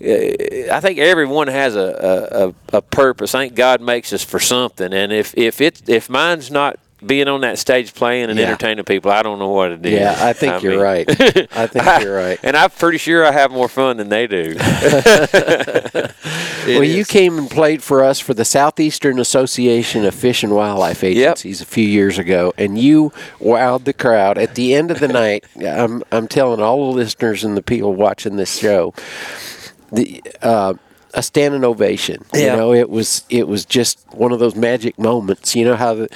uh, 0.00 0.70
I 0.70 0.78
think 0.80 1.00
everyone 1.00 1.48
has 1.48 1.74
a, 1.74 1.80
a, 1.80 2.48
a, 2.48 2.54
a 2.78 2.82
purpose. 2.82 3.34
I 3.34 3.44
think 3.44 3.56
God 3.56 3.80
makes 3.80 4.12
us 4.12 4.22
for 4.22 4.38
something, 4.38 4.92
and 4.92 5.12
if 5.12 5.34
if 5.36 5.60
it 5.60 5.82
if 5.88 6.08
mine's 6.08 6.52
not 6.52 6.78
being 7.04 7.28
on 7.28 7.42
that 7.42 7.58
stage 7.58 7.94
playing 7.94 8.30
and 8.30 8.38
Yeah. 8.38 8.46
entertaining 8.46 8.84
people, 8.84 9.10
I 9.10 9.22
don't 9.22 9.38
know 9.38 9.48
what 9.50 9.70
it 9.72 9.86
is. 9.86 9.92
Yeah, 9.92 10.16
I 10.20 10.32
think 10.32 10.62
you're 10.62 10.72
mean- 10.72 10.80
right. 10.80 11.08
I 11.56 11.66
think 11.66 11.84
you're 12.02 12.16
right. 12.16 12.38
and 12.42 12.56
I'm 12.56 12.70
pretty 12.70 12.98
sure 12.98 13.24
I 13.24 13.32
have 13.32 13.50
more 13.50 13.68
fun 13.68 13.96
than 13.98 14.08
they 14.08 14.26
do. 14.26 14.56
well, 16.66 16.84
you 16.84 17.04
came 17.04 17.38
and 17.38 17.50
played 17.50 17.82
for 17.82 18.02
us 18.04 18.18
for 18.20 18.34
the 18.34 18.44
Southeastern 18.44 19.18
Association 19.18 20.04
of 20.04 20.14
Fish 20.14 20.42
and 20.42 20.54
Wildlife 20.54 21.02
Agencies 21.04 21.60
a 21.60 21.64
few 21.66 21.86
years 21.86 22.18
ago, 22.18 22.52
and 22.58 22.78
you 22.78 23.12
wowed 23.40 23.84
the 23.84 23.92
crowd. 23.92 24.38
At 24.38 24.54
the 24.54 24.74
end 24.74 24.90
of 24.90 25.00
the 25.00 25.08
night, 25.08 25.44
I'm, 25.64 26.02
I'm 26.12 26.28
telling 26.28 26.60
all 26.60 26.92
the 26.92 26.98
listeners 26.98 27.44
and 27.44 27.56
the 27.56 27.62
people 27.62 27.94
watching 27.94 28.36
this 28.36 28.58
show, 28.58 28.92
the 29.92 30.22
uh, 30.42 30.74
a 31.14 31.22
standing 31.22 31.64
ovation. 31.64 32.24
You 32.34 32.40
Yeah. 32.40 32.56
know, 32.56 32.72
it 32.74 32.90
was 32.90 33.24
it 33.30 33.48
was 33.48 33.64
just 33.64 33.98
one 34.12 34.32
of 34.32 34.38
those 34.38 34.54
magic 34.54 34.98
moments. 34.98 35.54
You 35.56 35.64
know 35.64 35.76
how 35.76 35.94
the, 35.94 36.08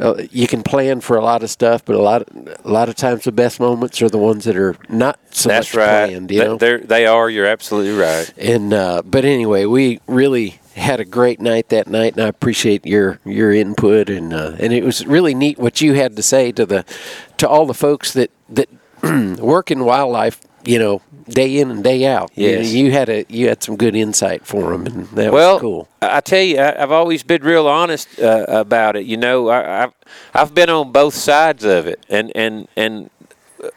uh, 0.00 0.22
you 0.30 0.46
can 0.46 0.62
plan 0.62 1.00
for 1.00 1.16
a 1.16 1.22
lot 1.24 1.42
of 1.42 1.50
stuff, 1.50 1.84
but 1.84 1.96
a 1.96 2.02
lot 2.02 2.22
of, 2.22 2.58
a 2.64 2.68
lot 2.70 2.88
of 2.88 2.94
times 2.96 3.24
the 3.24 3.32
best 3.32 3.60
moments 3.60 4.00
are 4.02 4.08
the 4.08 4.18
ones 4.18 4.44
that 4.44 4.56
are 4.56 4.76
not 4.88 5.18
so 5.30 5.48
That's 5.48 5.72
much 5.74 5.78
right. 5.78 6.08
planned. 6.08 6.30
You 6.30 6.44
know, 6.44 6.56
they're, 6.56 6.78
they 6.78 7.06
are. 7.06 7.28
You're 7.30 7.46
absolutely 7.46 7.92
right. 7.98 8.32
and 8.38 8.72
uh, 8.72 9.02
but 9.04 9.24
anyway, 9.24 9.64
we 9.64 10.00
really 10.06 10.60
had 10.76 10.98
a 11.00 11.04
great 11.04 11.40
night 11.40 11.68
that 11.68 11.86
night, 11.86 12.14
and 12.14 12.24
I 12.24 12.28
appreciate 12.28 12.84
your 12.84 13.20
your 13.24 13.52
input 13.52 14.10
and 14.10 14.32
uh, 14.34 14.52
and 14.58 14.72
it 14.72 14.84
was 14.84 15.06
really 15.06 15.34
neat 15.34 15.58
what 15.58 15.80
you 15.80 15.94
had 15.94 16.16
to 16.16 16.22
say 16.22 16.52
to 16.52 16.66
the 16.66 16.84
to 17.38 17.48
all 17.48 17.64
the 17.66 17.74
folks 17.74 18.12
that 18.12 18.30
that 18.50 18.68
work 19.40 19.70
in 19.70 19.84
wildlife. 19.84 20.40
You 20.64 20.78
know, 20.78 21.02
day 21.28 21.58
in 21.58 21.70
and 21.70 21.84
day 21.84 22.06
out. 22.06 22.30
You 22.34 22.48
Yes. 22.48 22.72
you, 22.72 22.90
had 22.92 23.08
a 23.08 23.24
you 23.28 23.48
had 23.48 23.62
some 23.62 23.76
good 23.76 23.94
insight 23.94 24.46
for 24.46 24.70
them, 24.70 24.86
and 24.86 25.08
that 25.08 25.32
well, 25.32 25.54
was 25.54 25.60
cool. 25.60 25.88
I 26.00 26.20
tell 26.20 26.42
you, 26.42 26.58
I, 26.58 26.82
I've 26.82 26.92
always 26.92 27.22
been 27.22 27.42
real 27.42 27.66
honest 27.66 28.18
uh, 28.20 28.46
about 28.48 28.96
it. 28.96 29.06
You 29.06 29.16
know, 29.16 29.48
I, 29.48 29.84
I've 29.84 29.92
I've 30.32 30.54
been 30.54 30.70
on 30.70 30.92
both 30.92 31.14
sides 31.14 31.64
of 31.64 31.86
it, 31.86 32.04
and 32.08 32.32
and 32.34 32.68
and 32.76 33.10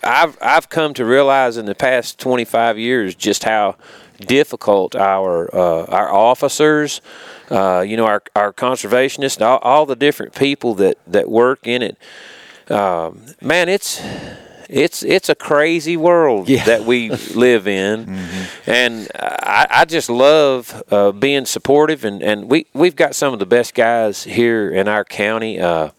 I've 0.03 0.38
I've 0.41 0.70
come 0.70 0.94
to 0.96 1.06
realize 1.06 1.58
in 1.58 1.65
the 1.65 1.75
past 1.75 2.20
25 2.20 2.77
years 2.77 3.15
just 3.15 3.44
how 3.44 3.75
difficult 4.20 4.96
our 4.96 5.53
uh, 5.53 5.86
our 5.86 6.12
officers, 6.12 7.01
uh, 7.50 7.84
you 7.88 7.98
know, 7.98 8.06
our 8.06 8.24
our 8.36 8.53
conservationists, 8.53 9.46
all, 9.46 9.60
all 9.60 9.86
the 9.86 9.96
different 9.96 10.36
people 10.36 10.74
that 10.75 10.98
that 11.08 11.29
work 11.29 11.67
in 11.67 11.82
it. 11.82 11.98
Um, 12.70 13.25
man, 13.41 13.70
it's 13.70 14.01
it's 14.70 15.04
it's 15.04 15.30
a 15.30 15.36
crazy 15.36 15.96
world 15.98 16.50
Yeah. 16.50 16.64
that 16.66 16.84
we 16.86 17.10
live 17.36 17.68
in, 17.68 18.18
and 18.66 19.08
I, 19.16 19.68
I 19.70 19.86
just 19.86 20.10
love 20.10 20.84
uh, 20.92 21.12
being 21.12 21.46
supportive. 21.46 22.04
And, 22.06 22.22
and 22.22 22.50
we 22.50 22.66
we've 22.74 22.96
got 22.96 23.16
some 23.16 23.34
of 23.34 23.40
the 23.40 23.46
best 23.46 23.74
guys 23.74 24.24
here 24.24 24.70
in 24.72 24.88
our 24.88 25.04
county. 25.06 25.60
Uh, 25.60 25.90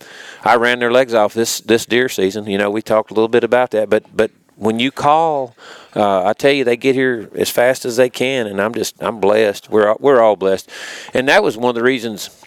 I 0.44 0.56
ran 0.56 0.78
their 0.78 0.92
legs 0.92 1.14
off 1.14 1.34
this 1.34 1.60
this 1.60 1.86
deer 1.86 2.08
season. 2.08 2.46
You 2.46 2.58
know, 2.58 2.70
we 2.70 2.82
talked 2.82 3.10
a 3.10 3.14
little 3.14 3.28
bit 3.28 3.44
about 3.44 3.70
that, 3.72 3.88
but 3.88 4.04
but 4.14 4.30
when 4.56 4.80
you 4.80 4.90
call, 4.90 5.54
uh, 5.94 6.24
I 6.24 6.32
tell 6.32 6.50
you, 6.52 6.64
they 6.64 6.76
get 6.76 6.94
here 6.96 7.30
as 7.36 7.48
fast 7.48 7.84
as 7.84 7.96
they 7.96 8.10
can, 8.10 8.46
and 8.48 8.60
I'm 8.60 8.74
just 8.74 9.00
I'm 9.02 9.20
blessed. 9.20 9.70
We're 9.70 9.88
all, 9.90 9.96
we're 10.00 10.20
all 10.20 10.36
blessed, 10.36 10.68
and 11.14 11.28
that 11.28 11.42
was 11.42 11.56
one 11.56 11.70
of 11.70 11.74
the 11.76 11.82
reasons 11.84 12.44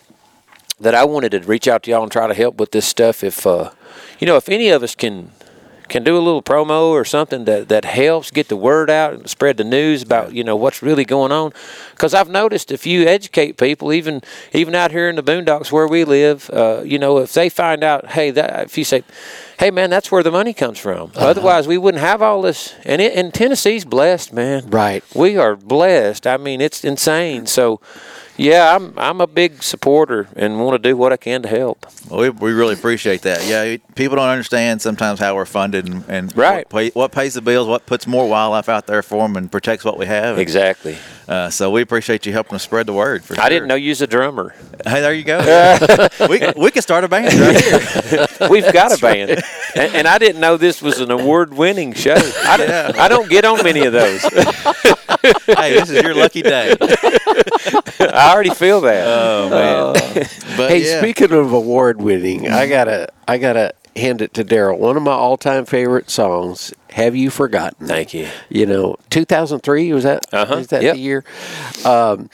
that 0.79 0.93
I 0.95 1.05
wanted 1.05 1.31
to 1.31 1.39
reach 1.41 1.67
out 1.67 1.83
to 1.83 1.91
y'all 1.91 2.03
and 2.03 2.11
try 2.11 2.27
to 2.27 2.33
help 2.33 2.57
with 2.57 2.71
this 2.71 2.85
stuff. 2.85 3.23
If 3.23 3.47
uh, 3.47 3.71
you 4.19 4.27
know, 4.27 4.35
if 4.35 4.49
any 4.49 4.69
of 4.69 4.83
us 4.83 4.93
can 4.93 5.31
can 5.91 6.03
do 6.03 6.17
a 6.17 6.23
little 6.27 6.41
promo 6.41 6.89
or 6.89 7.05
something 7.05 7.45
that, 7.45 7.69
that 7.69 7.85
helps 7.85 8.31
get 8.31 8.47
the 8.47 8.55
word 8.55 8.89
out 8.89 9.13
and 9.13 9.29
spread 9.29 9.57
the 9.57 9.63
news 9.63 10.01
about 10.01 10.33
you 10.33 10.43
know 10.43 10.55
what's 10.55 10.81
really 10.81 11.05
going 11.05 11.31
on, 11.31 11.53
because 11.91 12.13
I've 12.15 12.29
noticed 12.29 12.71
if 12.71 12.87
you 12.87 13.05
educate 13.05 13.57
people, 13.57 13.93
even 13.93 14.21
even 14.53 14.73
out 14.73 14.91
here 14.91 15.07
in 15.09 15.15
the 15.15 15.23
boondocks 15.23 15.71
where 15.71 15.87
we 15.87 16.03
live, 16.03 16.49
uh, 16.49 16.81
you 16.83 16.97
know, 16.97 17.19
if 17.19 17.33
they 17.33 17.49
find 17.49 17.83
out, 17.83 18.07
hey, 18.07 18.31
that 18.31 18.65
if 18.65 18.77
you 18.77 18.83
say. 18.83 19.03
Hey 19.59 19.69
man, 19.69 19.91
that's 19.91 20.11
where 20.11 20.23
the 20.23 20.31
money 20.31 20.53
comes 20.53 20.79
from. 20.79 21.11
Otherwise, 21.15 21.67
we 21.67 21.77
wouldn't 21.77 22.01
have 22.01 22.23
all 22.23 22.41
this. 22.41 22.73
And 22.83 22.99
it, 22.99 23.15
and 23.15 23.31
Tennessee's 23.31 23.85
blessed, 23.85 24.33
man. 24.33 24.67
Right. 24.71 25.03
We 25.13 25.37
are 25.37 25.55
blessed. 25.55 26.25
I 26.25 26.37
mean, 26.37 26.61
it's 26.61 26.83
insane. 26.83 27.45
So, 27.45 27.79
yeah, 28.37 28.75
I'm 28.75 28.93
I'm 28.97 29.21
a 29.21 29.27
big 29.27 29.61
supporter 29.63 30.27
and 30.35 30.59
want 30.59 30.81
to 30.81 30.89
do 30.89 30.95
what 30.97 31.11
I 31.13 31.17
can 31.17 31.41
to 31.43 31.47
help. 31.47 31.85
Well, 32.09 32.21
we, 32.21 32.29
we 32.29 32.51
really 32.53 32.73
appreciate 32.73 33.21
that. 33.23 33.45
Yeah, 33.47 33.77
people 33.95 34.15
don't 34.17 34.29
understand 34.29 34.81
sometimes 34.81 35.19
how 35.19 35.35
we're 35.35 35.45
funded 35.45 35.87
and, 35.87 36.03
and 36.07 36.35
Right. 36.37 36.65
what, 36.71 36.79
pay, 36.81 36.89
what 36.91 37.11
pays 37.11 37.33
the 37.35 37.41
bills, 37.41 37.67
what 37.67 37.85
puts 37.85 38.07
more 38.07 38.27
wildlife 38.27 38.67
out 38.69 38.87
there 38.87 39.01
for 39.03 39.27
them 39.27 39.35
and 39.37 39.51
protects 39.51 39.85
what 39.85 39.97
we 39.97 40.05
have. 40.07 40.39
Exactly. 40.39 40.97
Uh, 41.27 41.49
so 41.49 41.69
we 41.71 41.81
appreciate 41.81 42.25
you 42.25 42.33
helping 42.33 42.55
us 42.55 42.63
spread 42.63 42.85
the 42.87 42.93
word. 42.93 43.23
For 43.23 43.39
I 43.39 43.47
didn't 43.47 43.67
know 43.67 43.75
you 43.75 43.89
was 43.89 44.01
a 44.01 44.07
drummer. 44.07 44.53
Hey, 44.85 45.01
there 45.01 45.13
you 45.13 45.23
go. 45.23 45.77
we 46.29 46.41
we 46.57 46.71
can 46.71 46.81
start 46.81 47.03
a 47.03 47.07
band 47.07 47.33
right 47.33 47.63
here. 47.63 48.27
We've 48.49 48.73
got 48.73 48.91
a 48.91 49.01
band, 49.01 49.31
and, 49.75 49.95
and 49.95 50.07
I 50.07 50.17
didn't 50.17 50.41
know 50.41 50.57
this 50.57 50.81
was 50.81 50.99
an 50.99 51.11
award-winning 51.11 51.93
show. 51.93 52.15
I, 52.15 52.57
don't- 52.57 52.97
I 52.99 53.07
don't 53.07 53.29
get 53.29 53.45
on 53.45 53.63
many 53.63 53.81
of 53.85 53.93
those. 53.93 54.23
hey, 55.45 55.73
this 55.73 55.89
is 55.89 56.01
your 56.01 56.13
lucky 56.15 56.41
day. 56.41 56.75
I 56.81 58.31
already 58.33 58.49
feel 58.51 58.81
that. 58.81 59.05
Oh 59.07 59.49
man. 59.49 60.27
But 60.57 60.69
Hey, 60.69 60.83
yeah. 60.85 60.99
speaking 60.99 61.31
of 61.31 61.53
award 61.53 62.01
winning, 62.01 62.49
I 62.49 62.67
gotta 62.67 63.09
I 63.27 63.37
gotta 63.37 63.73
hand 63.95 64.21
it 64.21 64.33
to 64.35 64.43
Daryl. 64.43 64.77
One 64.77 64.97
of 64.97 65.03
my 65.03 65.11
all 65.11 65.37
time 65.37 65.65
favorite 65.65 66.09
songs. 66.09 66.73
Have 66.91 67.15
you 67.15 67.29
forgotten? 67.29 67.87
Thank 67.87 68.13
you. 68.13 68.27
You 68.49 68.65
know, 68.65 68.97
2003 69.11 69.93
was 69.93 70.03
that? 70.03 70.25
Uh-huh, 70.33 70.55
Was 70.57 70.67
that 70.67 70.81
yep. 70.83 70.95
the 70.95 70.99
year? 70.99 71.23
Um, 71.85 72.29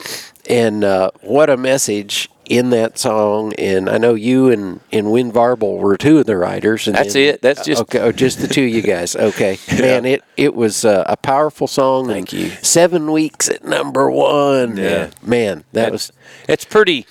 and 0.48 0.82
uh, 0.82 1.10
what 1.20 1.48
a 1.48 1.56
message 1.56 2.28
in 2.48 2.70
that 2.70 2.98
song. 2.98 3.52
And 3.54 3.88
I 3.88 3.98
know 3.98 4.14
you 4.14 4.50
and 4.50 4.80
and 4.92 5.10
Wynn 5.12 5.30
Varble 5.32 5.78
were 5.78 5.96
two 5.96 6.18
of 6.18 6.26
the 6.26 6.36
writers. 6.36 6.86
And 6.86 6.96
That's 6.96 7.14
then- 7.14 7.34
it. 7.34 7.42
That's 7.42 7.64
just- 7.64 7.82
okay. 7.82 8.00
Oh, 8.00 8.12
just 8.12 8.40
the 8.40 8.48
two 8.48 8.64
of 8.64 8.68
you 8.70 8.82
guys. 8.82 9.16
Okay, 9.28 9.58
man. 9.78 10.04
It 10.06 10.22
it 10.36 10.54
was 10.54 10.84
uh, 10.84 11.04
a 11.06 11.16
powerful 11.16 11.66
song. 11.66 12.06
Thank 12.08 12.32
you. 12.32 12.50
Seven 12.62 13.12
weeks 13.12 13.48
at 13.50 13.64
number 13.64 14.10
one. 14.10 14.76
Yeah. 14.76 15.10
man. 15.22 15.64
That 15.72 15.92
was 15.92 16.10
it's 16.48 16.64
pretty 16.64 17.06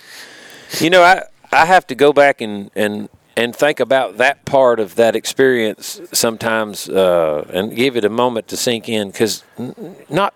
you 0.79 0.89
know 0.89 1.01
i 1.01 1.24
i 1.53 1.65
have 1.65 1.88
to 1.88 1.96
go 1.96 2.12
back 2.12 2.41
and 2.41 2.70
and 2.75 3.08
and 3.38 3.56
think 3.56 3.79
about 3.79 4.17
that 4.17 4.44
part 4.46 4.79
of 4.82 4.96
that 4.96 5.15
experience 5.15 6.01
sometimes 6.12 6.89
uh, 6.89 7.46
and 7.53 7.74
give 7.75 7.96
it 7.96 8.03
a 8.03 8.10
moment 8.10 8.48
to 8.50 8.58
sink 8.58 8.89
in 8.89 9.10
because 9.12 9.44
not 10.10 10.34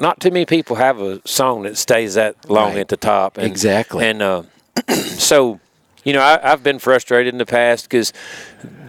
not 0.00 0.20
too 0.20 0.30
many 0.30 0.46
people 0.46 0.76
have 0.76 1.00
a 1.00 1.20
song 1.26 1.62
that 1.62 1.76
stays 1.76 2.14
that 2.14 2.48
long 2.48 2.70
Right. 2.72 2.78
at 2.80 2.88
the 2.88 2.96
top 2.96 3.36
and, 3.38 3.46
Exactly. 3.46 4.04
and 4.06 4.22
uh, 4.22 4.42
so 4.88 5.60
you 6.04 6.12
know 6.12 6.20
I, 6.20 6.52
i've 6.52 6.62
been 6.62 6.78
frustrated 6.78 7.34
in 7.34 7.38
the 7.38 7.46
past 7.46 7.84
because 7.84 8.12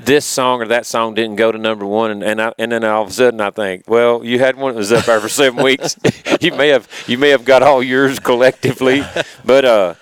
this 0.06 0.26
song 0.26 0.62
or 0.62 0.66
that 0.68 0.86
song 0.86 1.14
didn't 1.14 1.36
go 1.36 1.52
to 1.52 1.58
number 1.58 1.86
one, 1.86 2.10
and 2.10 2.24
and, 2.24 2.42
I, 2.42 2.54
and 2.58 2.72
then 2.72 2.84
all 2.84 3.04
of 3.04 3.10
a 3.10 3.14
sudden 3.14 3.40
I 3.42 3.52
think, 3.52 3.84
well, 3.88 4.24
you 4.24 4.40
had 4.40 4.56
one 4.56 4.74
that 4.74 4.78
was 4.78 4.92
up 4.92 5.06
there 5.06 5.20
for 5.20 5.30
seven 5.30 5.62
weeks. 5.64 5.98
you 6.42 6.52
may 6.54 6.70
have 6.70 6.88
you 7.06 7.18
may 7.18 7.30
have 7.30 7.44
got 7.46 7.62
all 7.62 7.84
yours 7.84 8.18
collectively, 8.18 9.04
but 9.46 9.66
uh, 9.66 9.94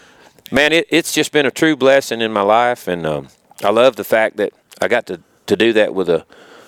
man, 0.51 0.71
it, 0.71 0.85
it's 0.89 1.11
just 1.13 1.31
been 1.33 1.45
a 1.45 1.51
true 1.51 1.75
blessing 1.75 2.21
in 2.21 2.31
my 2.31 2.41
life, 2.41 2.87
and 2.87 3.05
um, 3.05 3.27
I 3.63 3.71
love 3.71 3.95
the 3.97 4.03
fact 4.05 4.37
that 4.37 4.53
I 4.79 4.87
got 4.87 5.07
to, 5.07 5.19
to 5.47 5.55
do 5.57 5.73
that 5.73 5.93
with 5.93 6.09
a 6.09 6.25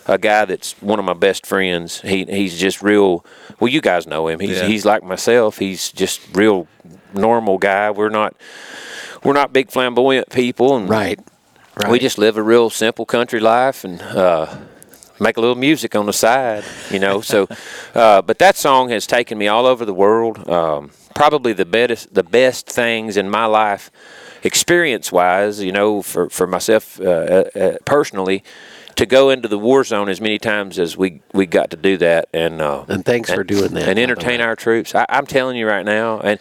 a 0.09 0.17
guy 0.17 0.45
that's 0.45 0.73
one 0.81 0.99
of 0.99 1.05
my 1.05 1.13
best 1.13 1.45
friends. 1.45 2.01
He 2.01 2.25
he's 2.25 2.59
just 2.59 2.81
real. 2.81 3.23
Well, 3.59 3.69
you 3.69 3.81
guys 3.81 4.07
know 4.07 4.27
him. 4.27 4.39
He's 4.39 4.57
Yeah. 4.57 4.65
he's 4.67 4.85
like 4.85 5.03
myself. 5.03 5.59
He's 5.59 5.91
just 5.91 6.19
real 6.33 6.67
normal 7.13 7.57
guy. 7.57 7.91
We're 7.91 8.09
not 8.09 8.35
we're 9.23 9.33
not 9.33 9.53
big 9.53 9.71
flamboyant 9.71 10.29
people, 10.29 10.75
and 10.75 10.89
right. 10.89 11.19
Right. 11.75 11.91
we 11.91 11.99
just 11.99 12.17
live 12.17 12.37
a 12.37 12.43
real 12.43 12.69
simple 12.69 13.05
country 13.05 13.39
life 13.39 13.85
and 13.85 14.01
uh, 14.01 14.47
make 15.19 15.37
a 15.37 15.41
little 15.41 15.55
music 15.55 15.95
on 15.95 16.05
the 16.07 16.13
side, 16.13 16.63
you 16.91 16.99
know. 16.99 17.21
So, 17.21 17.47
uh, 17.95 18.21
but 18.21 18.37
that 18.39 18.57
song 18.57 18.89
has 18.89 19.07
taken 19.07 19.37
me 19.37 19.47
all 19.47 19.65
over 19.65 19.85
the 19.85 19.93
world. 19.93 20.49
Um, 20.49 20.91
probably 21.15 21.53
the 21.53 21.65
best, 21.65 22.13
the 22.13 22.23
best 22.23 22.67
things 22.67 23.15
in 23.17 23.29
my 23.29 23.45
life, 23.45 23.91
experience-wise, 24.43 25.61
you 25.61 25.71
know, 25.71 26.01
for 26.01 26.29
for 26.29 26.47
myself 26.47 26.99
uh, 26.99 27.03
uh, 27.05 27.59
uh, 27.59 27.77
personally, 27.85 28.43
to 28.99 29.05
go 29.05 29.29
into 29.29 29.47
the 29.47 29.57
war 29.57 29.85
zone 29.85 30.09
as 30.09 30.19
many 30.19 30.37
times 30.37 30.77
as 30.77 30.97
we 30.97 31.21
we 31.33 31.45
got 31.45 31.71
to 31.71 31.77
do 31.77 31.95
that, 31.97 32.27
and 32.33 32.61
uh, 32.61 32.83
And 32.89 33.05
thanks 33.05 33.31
for 33.31 33.45
doing 33.45 33.73
that, 33.73 33.87
and 33.87 33.97
entertain 33.97 34.41
our 34.41 34.57
troops. 34.57 34.93
I, 34.93 35.05
I'm 35.07 35.25
telling 35.25 35.55
you 35.55 35.65
right 35.65 35.85
now, 35.85 36.19
and 36.19 36.37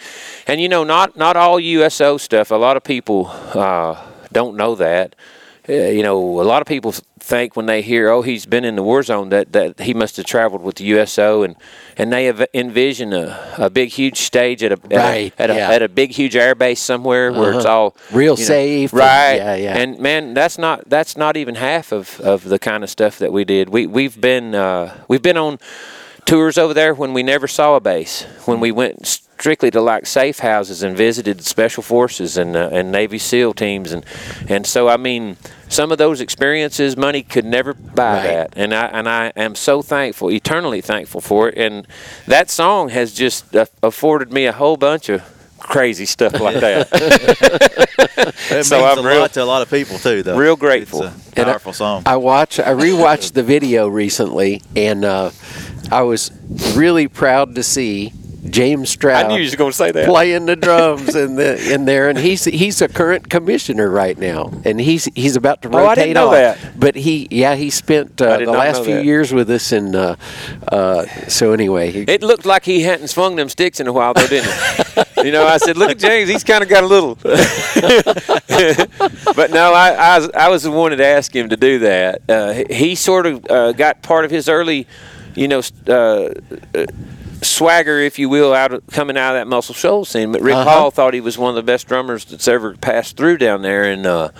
and 0.48 0.60
you 0.60 0.68
know, 0.68 0.82
not 0.82 1.16
not 1.16 1.36
all 1.36 1.60
USO 1.60 2.16
stuff. 2.16 2.50
A 2.50 2.56
lot 2.56 2.76
of 2.76 2.82
people 2.82 3.28
uh, 3.28 4.04
don't 4.32 4.56
know 4.56 4.74
that. 4.74 5.14
Uh, 5.68 5.72
you 5.72 6.02
know, 6.02 6.40
a 6.40 6.44
lot 6.44 6.62
of 6.62 6.66
people 6.66 6.92
think 7.20 7.54
when 7.56 7.66
they 7.66 7.82
hear, 7.82 8.08
"Oh, 8.08 8.22
he's 8.22 8.46
been 8.46 8.64
in 8.64 8.74
the 8.76 8.82
war 8.82 9.02
zone," 9.02 9.28
that, 9.28 9.52
that 9.52 9.80
he 9.80 9.92
must 9.92 10.16
have 10.16 10.24
traveled 10.24 10.62
with 10.62 10.76
the 10.76 10.84
USO, 10.84 11.42
and 11.42 11.56
and 11.98 12.10
they 12.12 12.24
have 12.24 12.46
envision 12.54 13.12
a, 13.12 13.54
a 13.58 13.68
big, 13.68 13.90
huge 13.90 14.18
stage 14.20 14.62
at 14.64 14.72
a 14.72 14.78
at, 14.90 14.96
Right, 14.96 15.32
a, 15.38 15.42
at, 15.42 15.50
yeah. 15.50 15.70
a, 15.70 15.74
at 15.74 15.82
a 15.82 15.88
big, 15.88 16.12
huge 16.12 16.36
air 16.36 16.54
base 16.54 16.80
somewhere 16.80 17.30
where 17.32 17.52
it's 17.52 17.66
Uh-huh. 17.66 17.74
all 17.74 17.96
Real 18.12 18.34
you 18.34 18.40
know, 18.44 18.46
safe 18.46 18.92
and- 18.92 18.98
right? 19.00 19.34
yeah, 19.36 19.54
yeah. 19.56 19.76
And 19.76 19.98
man, 19.98 20.32
that's 20.32 20.56
not 20.56 20.88
that's 20.88 21.16
not 21.18 21.36
even 21.36 21.54
half 21.56 21.92
of, 21.92 22.18
of 22.20 22.44
the 22.44 22.58
kind 22.58 22.82
of 22.82 22.88
stuff 22.88 23.18
that 23.18 23.32
we 23.32 23.44
did. 23.44 23.68
We 23.68 23.86
we've 23.86 24.18
been 24.20 24.54
uh, 24.54 24.94
we've 25.08 25.22
been 25.22 25.36
on 25.36 25.58
tours 26.24 26.56
over 26.56 26.72
there 26.72 26.94
when 26.94 27.12
we 27.12 27.22
never 27.22 27.46
saw 27.46 27.76
a 27.76 27.80
base. 27.80 28.22
When 28.46 28.58
we 28.60 28.72
went 28.72 29.20
strictly 29.38 29.70
to 29.70 29.80
like 29.80 30.04
safe 30.04 30.40
houses 30.40 30.82
and 30.82 30.96
visited 30.96 31.44
special 31.44 31.82
forces 31.82 32.36
and 32.36 32.56
uh, 32.56 32.68
and 32.72 32.90
Navy 32.90 33.18
SEAL 33.18 33.54
teams 33.54 33.92
and 33.92 34.04
and 34.48 34.66
so 34.66 34.88
I 34.88 34.96
mean 34.96 35.36
some 35.68 35.92
of 35.92 35.98
those 35.98 36.20
experiences 36.20 36.96
money 36.96 37.22
could 37.22 37.44
never 37.44 37.72
buy 37.72 38.16
Right. 38.16 38.22
that 38.24 38.52
and 38.56 38.74
I 38.74 38.86
and 38.86 39.08
I 39.08 39.32
am 39.36 39.54
so 39.54 39.80
thankful 39.82 40.30
eternally 40.32 40.80
thankful 40.80 41.20
for 41.20 41.48
it 41.50 41.56
and 41.56 41.86
that 42.26 42.50
song 42.50 42.88
has 42.88 43.14
just 43.14 43.54
uh, 43.54 43.66
afforded 43.82 44.32
me 44.32 44.46
a 44.46 44.52
whole 44.52 44.76
bunch 44.76 45.08
of 45.08 45.22
crazy 45.60 46.06
stuff 46.06 46.40
like 46.40 46.58
that. 46.60 46.88
It 48.50 48.64
So 48.64 48.78
means 48.80 48.98
I'm 48.98 49.04
a 49.04 49.08
real- 49.08 49.20
lot 49.20 49.32
to 49.34 49.42
a 49.42 49.44
lot 49.44 49.62
of 49.62 49.70
people 49.70 49.98
too, 49.98 50.22
though. 50.22 50.36
real 50.36 50.56
grateful. 50.56 51.02
It's 51.04 51.36
a 51.36 51.40
And 51.40 51.50
I- 51.50 51.72
song. 51.72 52.02
I 52.06 52.16
watch. 52.16 52.58
I 52.58 52.72
rewatched 52.72 53.32
the 53.34 53.42
video 53.42 53.86
recently, 53.88 54.62
and 54.74 55.04
uh, 55.04 55.30
I 55.90 56.02
was 56.02 56.30
really 56.74 57.06
proud 57.08 57.54
to 57.56 57.62
see 57.62 58.12
James 58.48 58.90
Stroud 58.90 59.26
I 59.26 59.28
knew 59.28 59.36
you 59.36 59.42
was 59.44 59.56
going 59.56 59.72
to 59.72 59.76
say 59.76 59.90
that. 59.90 60.06
playing 60.06 60.46
the 60.46 60.56
drums 60.56 61.14
in 61.14 61.34
the 61.34 61.72
in 61.74 61.84
there, 61.84 62.08
and 62.08 62.18
he's 62.18 62.44
he's 62.44 62.80
a 62.80 62.88
current 62.88 63.28
commissioner 63.28 63.90
right 63.90 64.16
now, 64.16 64.52
and 64.64 64.80
he's 64.80 65.06
he's 65.14 65.36
about 65.36 65.62
to 65.62 65.68
Oh, 65.68 65.78
I 65.78 65.82
rotate 65.82 65.96
didn't 65.96 66.14
know 66.14 66.26
off. 66.28 66.32
that. 66.34 66.78
But 66.78 66.94
he, 66.94 67.26
yeah, 67.30 67.56
he 67.56 67.70
spent 67.70 68.20
uh, 68.22 68.38
the 68.38 68.46
last 68.52 68.84
few 68.84 68.94
that. 68.96 69.04
years 69.04 69.32
with 69.32 69.50
us, 69.50 69.72
and 69.72 69.94
uh, 69.96 70.16
uh, 70.70 71.04
so 71.28 71.52
anyway, 71.52 71.90
he, 71.90 72.00
It 72.02 72.22
looked 72.22 72.46
like 72.46 72.64
he 72.64 72.82
hadn't 72.82 73.08
swung 73.08 73.36
them 73.36 73.48
sticks 73.48 73.80
in 73.80 73.86
a 73.88 73.92
while, 73.92 74.14
though, 74.14 74.26
didn't 74.26 74.50
it? 74.52 75.08
you 75.24 75.32
know, 75.32 75.44
I 75.46 75.58
said, 75.58 75.76
"Look 75.76 75.90
at 75.90 75.98
James; 75.98 76.30
he's 76.30 76.44
kind 76.44 76.62
of 76.62 76.68
got 76.68 76.84
a 76.84 76.86
little." 76.86 77.16
but 79.34 79.50
no, 79.50 79.72
I, 79.72 79.90
I, 79.98 80.18
was, 80.18 80.30
I 80.30 80.48
was 80.48 80.62
the 80.62 80.70
one 80.70 80.90
that 80.90 81.00
asked 81.00 81.34
him 81.34 81.48
to 81.48 81.56
do 81.56 81.80
that. 81.80 82.22
Uh, 82.28 82.52
he, 82.70 82.94
sort 82.94 83.26
of 83.26 83.44
uh, 83.50 83.72
got 83.72 84.02
part 84.02 84.24
of 84.24 84.30
his 84.30 84.48
early, 84.48 84.86
you 85.34 85.48
know, 85.48 85.60
uh, 85.86 85.92
uh, 85.92 86.86
swagger, 87.42 87.98
if 87.98 88.18
you 88.18 88.28
will, 88.28 88.52
out 88.54 88.72
of, 88.72 88.86
coming 88.88 89.16
out 89.16 89.34
of 89.36 89.40
that 89.40 89.46
Muscle 89.46 89.74
Shoals 89.74 90.08
scene. 90.08 90.32
But 90.32 90.42
Rick 90.42 90.56
Uh-huh. 90.56 90.70
Hall 90.70 90.90
thought 90.90 91.14
he 91.14 91.20
was 91.20 91.38
one 91.38 91.50
of 91.50 91.56
the 91.56 91.62
best 91.62 91.86
drummers 91.88 92.24
that's 92.24 92.48
ever 92.48 92.74
passed 92.74 93.16
through 93.16 93.38
down 93.38 93.62
there, 93.62 93.84
and 93.84 94.06
uh, 94.06 94.30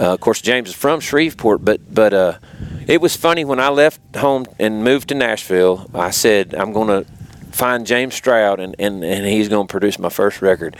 uh, 0.00 0.14
of 0.14 0.20
course 0.20 0.40
James 0.40 0.70
is 0.70 0.74
from 0.74 1.00
Shreveport. 1.00 1.64
But 1.64 1.94
but 1.94 2.12
uh, 2.14 2.38
it 2.86 3.00
was 3.00 3.16
funny 3.16 3.44
when 3.44 3.60
I 3.60 3.68
left 3.68 4.00
home 4.16 4.46
and 4.58 4.82
moved 4.84 5.08
to 5.10 5.14
Nashville. 5.14 5.88
I 5.94 6.10
said 6.10 6.54
I'm 6.54 6.72
going 6.72 6.88
to 7.04 7.10
find 7.52 7.86
James 7.86 8.14
Stroud, 8.14 8.60
and, 8.60 8.74
and, 8.78 9.04
and 9.04 9.26
he's 9.26 9.48
going 9.48 9.66
to 9.66 9.70
produce 9.70 9.98
my 9.98 10.08
first 10.08 10.40
record. 10.42 10.76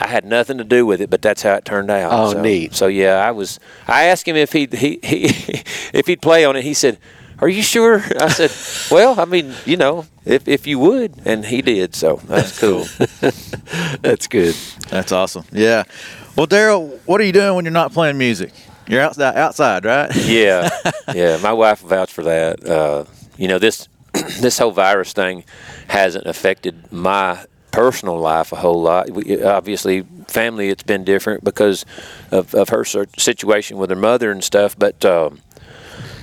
I 0.00 0.06
had 0.06 0.24
nothing 0.24 0.58
to 0.58 0.64
do 0.64 0.86
with 0.86 1.00
it, 1.00 1.10
but 1.10 1.22
that's 1.22 1.42
how 1.42 1.54
it 1.54 1.64
turned 1.64 1.90
out. 1.90 2.12
Oh, 2.12 2.32
so, 2.32 2.40
neat. 2.40 2.72
So 2.74 2.86
yeah, 2.86 3.16
I 3.16 3.32
was. 3.32 3.58
I 3.88 4.04
asked 4.04 4.26
him 4.28 4.36
if 4.36 4.52
he'd, 4.52 4.72
he 4.72 5.00
he 5.02 5.24
if 5.92 6.06
he'd 6.06 6.22
play 6.22 6.44
on 6.44 6.54
it. 6.56 6.62
He 6.62 6.72
said, 6.72 6.98
"Are 7.40 7.48
you 7.48 7.62
sure?" 7.62 8.02
I 8.20 8.28
said, 8.28 8.52
"Well, 8.90 9.18
I 9.18 9.24
mean, 9.24 9.54
you 9.64 9.76
know, 9.76 10.06
if 10.24 10.48
if 10.48 10.66
you 10.66 10.78
would," 10.78 11.14
and 11.24 11.44
he 11.44 11.62
did. 11.62 11.94
So 11.94 12.20
that's 12.26 12.58
cool. 12.58 12.86
that's 14.00 14.26
good. 14.26 14.54
That's 14.88 15.12
awesome. 15.12 15.44
Yeah. 15.52 15.84
Well, 16.36 16.46
Daryl, 16.46 16.98
what 17.06 17.20
are 17.20 17.24
you 17.24 17.32
doing 17.32 17.54
when 17.56 17.64
you're 17.64 17.72
not 17.72 17.92
playing 17.92 18.18
music? 18.18 18.52
You're 18.86 19.02
outside, 19.02 19.36
outside, 19.36 19.84
right? 19.84 20.14
yeah, 20.24 20.70
yeah. 21.14 21.38
My 21.42 21.52
wife 21.52 21.80
vouched 21.80 22.12
for 22.12 22.24
that. 22.24 22.64
Uh, 22.66 23.04
you 23.36 23.48
know 23.48 23.58
this 23.58 23.88
this 24.40 24.58
whole 24.58 24.70
virus 24.70 25.12
thing 25.12 25.44
hasn't 25.88 26.26
affected 26.26 26.90
my 26.92 27.44
personal 27.70 28.18
life 28.18 28.52
a 28.52 28.56
whole 28.56 28.80
lot. 28.80 29.10
We, 29.10 29.42
obviously, 29.42 30.04
family 30.26 30.68
it's 30.68 30.82
been 30.82 31.04
different 31.04 31.44
because 31.44 31.84
of, 32.30 32.54
of 32.54 32.70
her 32.70 32.84
situation 32.84 33.78
with 33.78 33.90
her 33.90 33.96
mother 33.96 34.30
and 34.30 34.42
stuff. 34.42 34.78
But 34.78 35.04
um, 35.04 35.40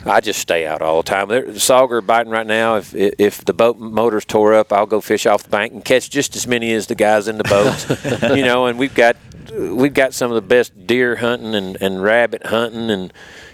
I 0.05 0.21
just 0.21 0.39
stay 0.39 0.67
out 0.67 0.81
all 0.81 1.01
the 1.01 1.09
time. 1.09 1.29
There's 1.29 1.57
sauger 1.57 2.05
biting 2.05 2.31
right 2.31 2.45
now. 2.45 2.75
If 2.75 2.93
if 2.93 3.43
the 3.43 3.53
boat 3.53 3.79
motor's 3.79 4.25
tore 4.25 4.53
up, 4.53 4.71
I'll 4.71 4.85
go 4.85 5.01
fish 5.01 5.25
off 5.25 5.43
the 5.43 5.49
bank 5.49 5.73
and 5.73 5.83
catch 5.83 6.09
just 6.09 6.35
as 6.35 6.45
many 6.45 6.71
as 6.73 6.87
the 6.87 6.95
guys 6.95 7.27
in 7.27 7.37
the 7.37 7.43
boats. 7.43 7.89
you 8.35 8.43
know, 8.43 8.67
and 8.67 8.77
we've 8.77 8.93
got 8.93 9.15
we've 9.51 9.93
got 9.93 10.13
some 10.13 10.31
of 10.31 10.35
the 10.35 10.47
best 10.47 10.85
deer 10.85 11.15
hunting 11.15 11.55
and, 11.55 11.77
and 11.81 12.03
rabbit 12.03 12.45
hunting 12.45 12.91
and 12.91 13.11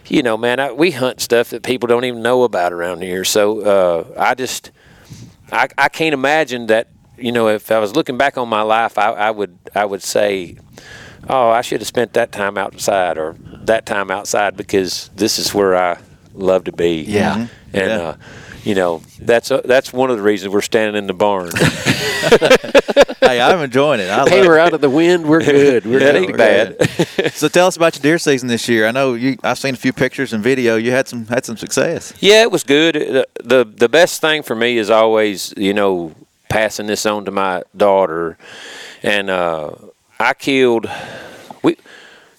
you 0.07 0.23
know, 0.23 0.35
man, 0.35 0.59
I, 0.59 0.73
we 0.73 0.91
hunt 0.91 1.21
stuff 1.21 1.51
that 1.51 1.63
people 1.63 1.87
don't 1.87 2.03
even 2.03 2.21
know 2.21 2.43
about 2.43 2.73
around 2.73 3.01
here. 3.01 3.23
So 3.23 3.61
uh, 3.61 4.13
I 4.17 4.35
just 4.35 4.71
I, 5.51 5.69
I 5.77 5.89
can't 5.89 6.13
imagine 6.13 6.67
that. 6.67 6.87
You 7.17 7.31
know, 7.31 7.49
if 7.49 7.71
I 7.71 7.77
was 7.77 7.95
looking 7.95 8.17
back 8.17 8.37
on 8.37 8.49
my 8.49 8.63
life, 8.63 8.97
I, 8.97 9.11
I 9.11 9.31
would 9.31 9.57
I 9.75 9.85
would 9.85 10.01
say, 10.01 10.57
oh, 11.29 11.49
I 11.49 11.61
should 11.61 11.79
have 11.81 11.87
spent 11.87 12.13
that 12.13 12.31
time 12.31 12.57
outside 12.57 13.17
or 13.17 13.35
that 13.65 13.85
time 13.85 14.09
outside 14.09 14.57
because 14.57 15.11
this 15.15 15.37
is 15.37 15.53
where 15.53 15.77
I 15.77 15.99
love 16.33 16.65
to 16.65 16.71
be. 16.71 17.01
Yeah. 17.07 17.35
Mhm. 17.35 17.49
And 17.73 17.89
Yeah. 17.89 17.97
uh, 18.01 18.15
you 18.63 18.75
know, 18.75 19.01
that's 19.19 19.49
a, 19.49 19.61
that's 19.65 19.91
one 19.91 20.11
of 20.11 20.17
the 20.17 20.23
reasons 20.23 20.53
we're 20.53 20.61
standing 20.61 20.95
in 20.95 21.07
the 21.07 21.13
barn. 21.13 21.49
hey, 23.21 23.41
I'm 23.41 23.59
enjoying 23.63 23.99
it. 23.99 24.09
I 24.09 24.29
Hey, 24.29 24.45
we're 24.47 24.57
it. 24.57 24.61
out 24.61 24.73
of 24.73 24.81
the 24.81 24.89
wind. 24.89 25.25
We're 25.27 25.43
good. 25.43 25.85
We're 25.85 25.99
That 26.05 26.13
good. 26.13 26.23
ain't 26.29 26.37
bad. 26.37 27.31
So 27.33 27.47
tell 27.47 27.67
us 27.67 27.75
about 27.75 27.95
your 27.95 28.01
deer 28.03 28.17
season 28.19 28.47
this 28.49 28.67
year. 28.69 28.87
I 28.87 28.91
know 28.91 29.13
you. 29.15 29.37
I've 29.43 29.57
seen 29.57 29.73
a 29.73 29.77
few 29.77 29.93
pictures 29.93 30.31
and 30.33 30.43
video. 30.43 30.75
You 30.75 30.91
had 30.91 31.07
some 31.07 31.25
had 31.27 31.43
some 31.45 31.57
success. 31.57 32.13
Yeah, 32.19 32.41
it 32.43 32.51
was 32.51 32.63
good. 32.63 32.95
The, 32.95 33.27
the 33.43 33.63
the 33.65 33.89
best 33.89 34.21
thing 34.21 34.43
for 34.43 34.55
me 34.55 34.77
is 34.77 34.89
always, 34.89 35.53
you 35.57 35.73
know, 35.73 36.13
passing 36.49 36.85
this 36.87 37.05
on 37.05 37.25
to 37.25 37.31
my 37.31 37.63
daughter. 37.75 38.37
And 39.03 39.29
uh, 39.31 39.71
I 40.19 40.33
killed 40.35 40.85
we 40.85 40.89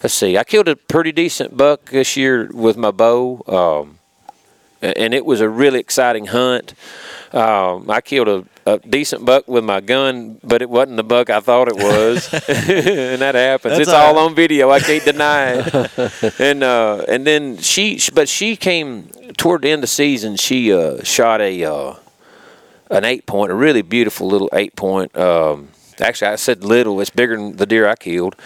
let's 0.02 0.14
see, 0.14 0.36
I 0.36 0.44
killed 0.44 0.68
a 0.68 0.76
pretty 0.76 1.12
decent 1.12 1.56
buck 1.56 1.86
this 1.90 2.16
year 2.16 2.50
with 2.52 2.76
my 2.76 2.90
bow. 2.90 3.42
Um, 3.46 3.98
and 4.82 5.14
it 5.14 5.24
was 5.24 5.40
a 5.40 5.48
really 5.48 5.78
exciting 5.78 6.26
hunt. 6.26 6.74
Um, 7.32 7.88
I 7.88 8.00
killed 8.00 8.28
a, 8.28 8.44
a 8.66 8.78
decent 8.78 9.24
buck 9.24 9.48
with 9.48 9.64
my 9.64 9.80
gun, 9.80 10.38
but 10.44 10.60
it 10.60 10.68
wasn't 10.68 10.96
the 10.96 11.04
buck 11.04 11.30
I 11.30 11.40
thought 11.40 11.68
it 11.68 11.76
was, 11.76 12.32
and 12.48 13.22
that 13.22 13.34
happens. 13.34 13.72
That's 13.72 13.82
it's 13.82 13.90
all 13.90 14.08
all 14.08 14.14
right. 14.14 14.22
on 14.22 14.34
video. 14.34 14.70
I 14.70 14.80
can't 14.80 15.04
deny 15.04 15.52
it. 15.54 16.34
and 16.40 16.62
uh, 16.62 17.04
and 17.08 17.26
then 17.26 17.56
she, 17.58 18.00
but 18.12 18.28
she 18.28 18.56
came 18.56 19.08
toward 19.38 19.62
the 19.62 19.70
end 19.70 19.78
of 19.78 19.82
the 19.82 19.86
season. 19.86 20.36
She 20.36 20.72
uh, 20.72 21.02
shot 21.04 21.40
a 21.40 21.64
uh, 21.64 21.94
an 22.90 23.04
eight 23.04 23.24
point, 23.24 23.50
a 23.50 23.54
really 23.54 23.82
beautiful 23.82 24.28
little 24.28 24.50
eight 24.52 24.76
point. 24.76 25.16
Um, 25.16 25.68
actually, 26.00 26.28
I 26.32 26.36
said 26.36 26.64
little. 26.64 27.00
It's 27.00 27.10
bigger 27.10 27.36
than 27.36 27.56
the 27.56 27.66
deer 27.66 27.86
I 27.88 27.96
killed, 27.96 28.36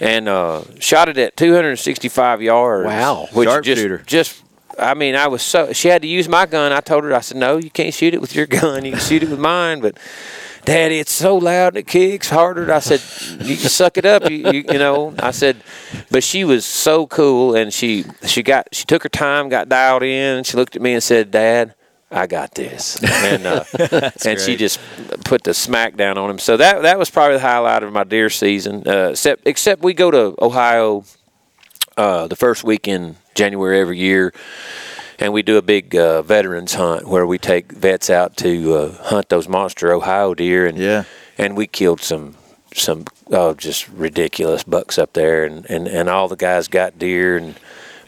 and 0.00 0.28
uh, 0.28 0.62
shot 0.78 1.08
it 1.08 1.18
at 1.18 1.36
265 1.36 2.42
yards. 2.42 2.86
Wow. 2.86 3.28
which 3.32 3.48
Sharpshooter. 3.48 3.98
just 3.98 4.08
just. 4.08 4.42
I 4.78 4.94
mean, 4.94 5.14
I 5.14 5.26
was 5.28 5.42
so. 5.42 5.72
She 5.72 5.88
had 5.88 6.00
to 6.02 6.08
use 6.08 6.28
my 6.28 6.46
gun. 6.46 6.72
I 6.72 6.80
told 6.80 7.04
her, 7.04 7.14
I 7.14 7.20
said, 7.20 7.36
no, 7.36 7.58
you 7.58 7.70
can't 7.70 7.92
shoot 7.92 8.14
it 8.14 8.20
with 8.22 8.34
your 8.34 8.46
gun. 8.60 8.84
You 8.84 8.92
can 8.92 9.00
shoot 9.00 9.22
it 9.22 9.28
with 9.30 9.40
mine, 9.40 9.80
but. 9.80 9.98
Daddy, 10.64 11.00
it's 11.00 11.10
so 11.10 11.36
loud 11.38 11.70
and 11.72 11.78
it 11.78 11.88
kicks 11.88 12.30
harder. 12.30 12.72
I 12.72 12.78
said, 12.78 13.00
"You 13.44 13.56
suck 13.56 13.98
it 13.98 14.04
up." 14.06 14.30
You, 14.30 14.48
you, 14.52 14.64
you 14.70 14.78
know, 14.78 15.12
I 15.18 15.32
said, 15.32 15.56
but 16.08 16.22
she 16.22 16.44
was 16.44 16.64
so 16.64 17.08
cool, 17.08 17.56
and 17.56 17.74
she 17.74 18.04
she 18.26 18.44
got 18.44 18.68
she 18.70 18.84
took 18.84 19.02
her 19.02 19.08
time, 19.08 19.48
got 19.48 19.68
dialed 19.68 20.04
in, 20.04 20.36
and 20.36 20.46
she 20.46 20.56
looked 20.56 20.76
at 20.76 20.80
me 20.82 20.92
and 20.92 21.02
said, 21.02 21.32
"Dad, 21.32 21.74
I 22.12 22.26
got 22.26 22.54
this," 22.54 23.02
and 23.24 23.46
uh, 23.46 23.64
and 24.24 24.38
she 24.40 24.56
just 24.56 24.78
put 25.24 25.42
the 25.44 25.54
smack 25.54 25.96
down 25.96 26.18
on 26.18 26.30
him. 26.30 26.38
So 26.38 26.56
that 26.56 26.82
that 26.82 26.98
was 26.98 27.10
probably 27.10 27.36
the 27.36 27.42
highlight 27.42 27.82
of 27.82 27.92
my 27.92 28.04
deer 28.04 28.30
season. 28.30 28.86
Uh, 28.86 29.08
except 29.10 29.46
except 29.46 29.82
we 29.82 29.94
go 29.94 30.10
to 30.10 30.34
Ohio 30.44 31.04
uh, 31.96 32.26
the 32.26 32.36
first 32.36 32.64
week 32.64 32.86
in 32.88 33.16
January 33.34 33.80
every 33.80 33.98
year, 33.98 34.32
and 35.18 35.32
we 35.32 35.42
do 35.42 35.56
a 35.56 35.62
big 35.62 35.94
uh, 35.96 36.22
veterans 36.22 36.74
hunt 36.74 37.06
where 37.06 37.26
we 37.26 37.38
take 37.38 37.72
vets 37.72 38.10
out 38.10 38.36
to 38.38 38.74
uh, 38.74 38.92
hunt 39.04 39.28
those 39.28 39.48
monster 39.48 39.92
Ohio 39.92 40.34
deer, 40.34 40.66
and 40.66 40.78
Yeah. 40.78 41.04
and 41.38 41.56
we 41.56 41.66
killed 41.66 42.00
some 42.00 42.36
some 42.74 43.04
oh 43.30 43.52
just 43.54 43.88
ridiculous 43.88 44.62
bucks 44.64 44.98
up 44.98 45.12
there, 45.12 45.44
and, 45.44 45.66
and, 45.70 45.86
and 45.88 46.08
all 46.08 46.28
the 46.28 46.36
guys 46.36 46.68
got 46.68 46.98
deer, 46.98 47.36
and 47.36 47.54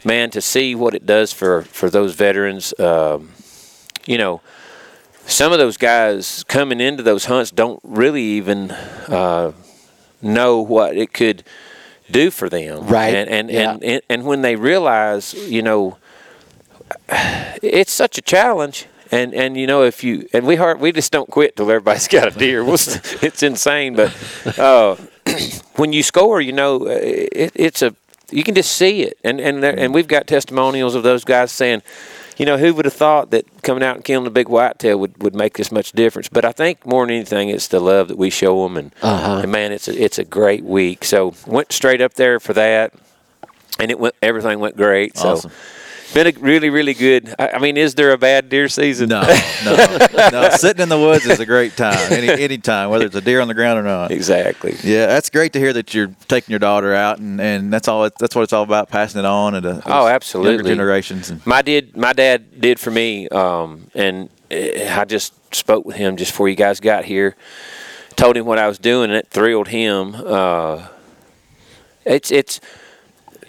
man 0.03 0.29
to 0.31 0.41
see 0.41 0.73
what 0.75 0.93
it 0.95 1.05
does 1.05 1.31
for 1.33 1.61
for 1.63 1.89
those 1.89 2.13
veterans, 2.15 2.73
um, 2.79 3.31
you 4.05 4.17
know. 4.17 4.41
Some 5.27 5.51
of 5.51 5.57
those 5.57 5.77
guys 5.77 6.43
coming 6.43 6.79
into 6.79 7.01
those 7.01 7.25
hunts 7.25 7.49
don't 7.49 7.79
really 7.83 8.21
even 8.21 8.69
uh, 8.69 9.53
know 10.21 10.61
what 10.61 10.95
it 10.95 11.13
could 11.13 11.43
do 12.11 12.29
for 12.29 12.47
them. 12.47 12.85
Right. 12.85 13.15
And 13.15 13.27
and, 13.29 13.49
Yeah. 13.49 13.71
and, 13.71 13.83
and 13.83 14.01
and 14.07 14.25
when 14.25 14.43
they 14.43 14.55
realize, 14.55 15.33
you 15.33 15.63
know, 15.63 15.97
it's 17.61 17.91
such 17.91 18.17
a 18.17 18.21
challenge. 18.21 18.85
And 19.11 19.33
and 19.33 19.55
you 19.55 19.67
know 19.67 19.83
if 19.83 20.03
you 20.03 20.27
and 20.33 20.45
we 20.47 20.55
hard, 20.55 20.79
we 20.79 20.91
just 20.91 21.11
don't 21.11 21.29
quit 21.29 21.55
till 21.55 21.69
everybody's 21.69 22.07
got 22.17 22.27
a 22.27 22.31
deer. 22.37 22.63
We'll, 22.63 22.73
it's 22.75 23.43
insane, 23.43 23.95
but 23.95 24.13
uh, 24.59 24.95
when 25.75 25.93
you 25.93 26.01
score, 26.03 26.41
you 26.41 26.51
know 26.51 26.87
it, 26.87 27.51
it's 27.55 27.81
a 27.81 27.95
you 28.31 28.43
can 28.43 28.55
just 28.55 28.73
see 28.73 29.03
it. 29.03 29.17
And 29.23 29.39
and 29.39 29.61
there, 29.61 29.77
and 29.77 29.93
we've 29.93 30.07
got 30.07 30.25
testimonials 30.27 30.95
of 30.95 31.03
those 31.03 31.23
guys 31.23 31.51
saying, 31.51 31.83
you 32.37 32.45
know, 32.45 32.57
who 32.57 32.73
would 32.73 32.85
have 32.85 32.93
thought 32.93 33.31
that 33.31 33.45
coming 33.63 33.83
out 33.83 33.95
and 33.95 34.03
killing 34.05 34.27
a 34.27 34.31
big 34.31 34.49
whitetail 34.49 34.97
would, 34.97 35.21
would 35.23 35.35
make 35.35 35.55
this 35.57 35.71
much 35.71 35.91
difference? 35.93 36.27
But 36.29 36.45
I 36.45 36.51
think 36.51 36.85
more 36.85 37.05
than 37.05 37.15
anything, 37.15 37.49
it's 37.49 37.67
the 37.67 37.79
love 37.79 38.07
that 38.09 38.17
we 38.17 38.29
show 38.29 38.63
them, 38.63 38.77
and, 38.77 38.93
Uh-huh. 39.01 39.39
and 39.43 39.51
man, 39.51 39.71
it's 39.71 39.87
a, 39.87 40.03
it's 40.03 40.19
a 40.19 40.23
great 40.25 40.63
week. 40.63 41.05
So 41.05 41.33
went 41.47 41.71
straight 41.71 42.01
up 42.01 42.15
there 42.15 42.39
for 42.39 42.53
that, 42.53 42.93
and 43.79 43.91
it 43.91 43.99
went 43.99 44.15
everything 44.21 44.59
went 44.59 44.75
great. 44.77 45.17
So 45.17 45.29
Awesome. 45.29 45.51
Been 46.15 46.27
a 46.35 46.39
really 46.39 46.69
really 46.71 46.93
good. 46.95 47.35
I, 47.37 47.49
I 47.49 47.59
mean, 47.59 47.77
is 47.77 47.93
there 47.93 48.11
a 48.11 48.17
bad 48.17 48.49
deer 48.49 48.67
season? 48.69 49.09
No, 49.09 49.21
no, 49.65 49.97
no. 50.31 50.49
Sitting 50.51 50.81
in 50.81 50.89
the 50.89 50.97
woods 50.97 51.25
is 51.27 51.39
a 51.39 51.45
great 51.45 51.75
time. 51.77 52.11
Any 52.11 52.29
any 52.41 52.57
time, 52.57 52.89
whether 52.89 53.05
it's 53.05 53.15
a 53.15 53.21
deer 53.21 53.41
on 53.41 53.47
the 53.47 53.53
ground 53.53 53.77
or 53.77 53.83
not. 53.83 54.09
exactly. 54.11 54.75
Yeah, 54.83 55.05
that's 55.05 55.29
great 55.29 55.53
to 55.53 55.59
hear 55.59 55.73
that 55.73 55.93
you're 55.93 56.11
taking 56.27 56.51
your 56.53 56.59
daughter 56.59 56.95
out, 56.95 57.19
and, 57.19 57.39
and 57.39 57.71
that's 57.71 57.87
all. 57.87 58.05
It, 58.05 58.13
that's 58.17 58.35
what 58.35 58.41
it's 58.43 58.53
all 58.53 58.63
about, 58.63 58.89
passing 58.89 59.19
it 59.19 59.25
on 59.25 59.53
to 59.53 59.61
the 59.61 59.81
Oh, 59.85 60.07
absolutely. 60.07 60.71
generations. 60.71 61.29
And, 61.29 61.45
My 61.45 61.61
did 61.61 61.95
my 61.95 62.13
dad 62.13 62.59
did 62.59 62.79
for 62.79 62.89
me, 62.91 63.27
um, 63.29 63.91
and 63.93 64.29
uh, 64.51 64.55
I 64.99 65.05
just 65.05 65.33
spoke 65.53 65.85
with 65.85 65.97
him 65.97 66.17
just 66.17 66.31
before 66.31 66.49
you 66.49 66.55
guys 66.55 66.79
got 66.79 67.05
here. 67.05 67.35
Told 68.15 68.37
him 68.37 68.45
what 68.45 68.57
I 68.57 68.67
was 68.67 68.77
doing, 68.79 69.09
and 69.09 69.17
it 69.19 69.27
thrilled 69.29 69.67
him. 69.67 70.15
Uh, 70.15 70.87
it's 72.05 72.31
it's 72.31 72.61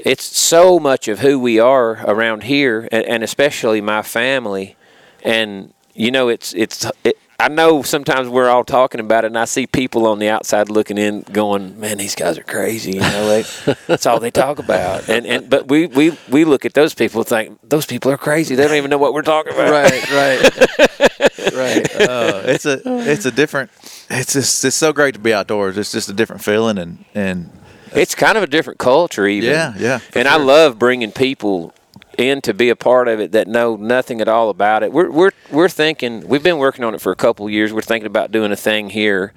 it's 0.07 0.39
so 0.39 0.79
much 0.79 1.09
of 1.09 1.19
who 1.19 1.37
we 1.37 1.59
are 1.59 1.95
around 2.07 2.45
here, 2.45 2.89
and, 2.93 3.05
and 3.07 3.25
especially 3.25 3.81
my 3.81 4.03
family. 4.03 4.77
And 5.25 5.75
you 5.95 6.13
know, 6.13 6.29
it's 6.29 6.55
it's. 6.55 6.87
It, 7.03 7.19
I 7.39 7.49
know 7.49 7.83
sometimes 7.83 8.31
we're 8.31 8.49
all 8.49 8.65
talking 8.65 8.99
about 8.99 9.25
it, 9.25 9.27
and 9.27 9.39
I 9.39 9.45
see 9.45 9.67
people 9.67 10.07
on 10.07 10.19
the 10.21 10.29
outside 10.31 10.71
looking 10.71 10.97
in, 10.97 11.23
going, 11.23 11.79
"Man, 11.81 11.99
these 11.99 12.15
guys 12.15 12.39
are 12.39 12.45
crazy." 12.45 12.93
You 12.93 13.01
know, 13.01 13.29
they, 13.29 13.75
that's 13.89 14.07
all 14.07 14.21
they 14.21 14.31
talk 14.31 14.61
about. 14.61 15.09
And 15.09 15.27
and 15.27 15.51
but 15.51 15.67
we 15.67 15.87
we 15.87 16.17
we 16.31 16.45
look 16.45 16.65
at 16.65 16.75
those 16.75 16.95
people 16.95 17.23
and 17.23 17.29
think 17.29 17.59
those 17.69 17.85
people 17.85 18.13
are 18.13 18.17
crazy. 18.17 18.55
They 18.55 18.69
don't 18.69 18.77
even 18.77 18.91
know 18.91 18.99
what 18.99 19.13
we're 19.13 19.23
talking 19.23 19.55
about. 19.55 19.73
Right, 19.73 20.11
right, 20.13 20.59
right. 21.53 22.01
uh, 22.09 22.43
it's 22.45 22.65
a 22.65 22.81
it's 23.11 23.27
a 23.27 23.33
different. 23.33 23.73
It's 24.09 24.35
just 24.35 24.65
it's 24.65 24.77
so 24.77 24.93
great 24.93 25.15
to 25.15 25.21
be 25.21 25.35
outdoors. 25.35 25.77
It's 25.77 25.91
just 25.91 26.09
a 26.09 26.13
different 26.15 26.45
feeling, 26.45 26.79
and 26.79 27.05
and 27.13 27.51
It's 28.03 28.15
kind 28.15 28.37
of 28.37 28.45
a 28.45 28.47
different 28.47 28.79
culture, 28.79 29.27
even. 29.27 29.51
Yeah, 29.51 29.75
yeah, 29.77 30.01
And 30.15 30.29
I 30.29 30.37
love 30.37 30.79
bringing 30.79 31.13
people 31.13 31.73
in 32.19 32.41
to 32.43 32.55
be 32.55 32.69
a 32.71 32.77
part 32.77 33.09
of 33.09 33.21
it 33.21 33.33
that 33.33 33.49
know 33.49 33.77
nothing 33.77 34.21
at 34.21 34.29
all 34.29 34.51
about 34.51 34.83
it. 34.83 34.93
We're 34.93 35.11
we're 35.11 35.33
we're 35.51 35.69
thinking 35.69 36.27
we've 36.29 36.43
been 36.43 36.59
working 36.59 36.85
on 36.85 36.95
it 36.95 37.01
for 37.01 37.13
a 37.13 37.17
couple 37.17 37.47
of 37.47 37.53
years. 37.53 37.73
We're 37.73 37.83
thinking 37.83 38.07
about 38.07 38.33
doing 38.33 38.53
a 38.53 38.57
thing 38.57 38.91
here 38.91 39.33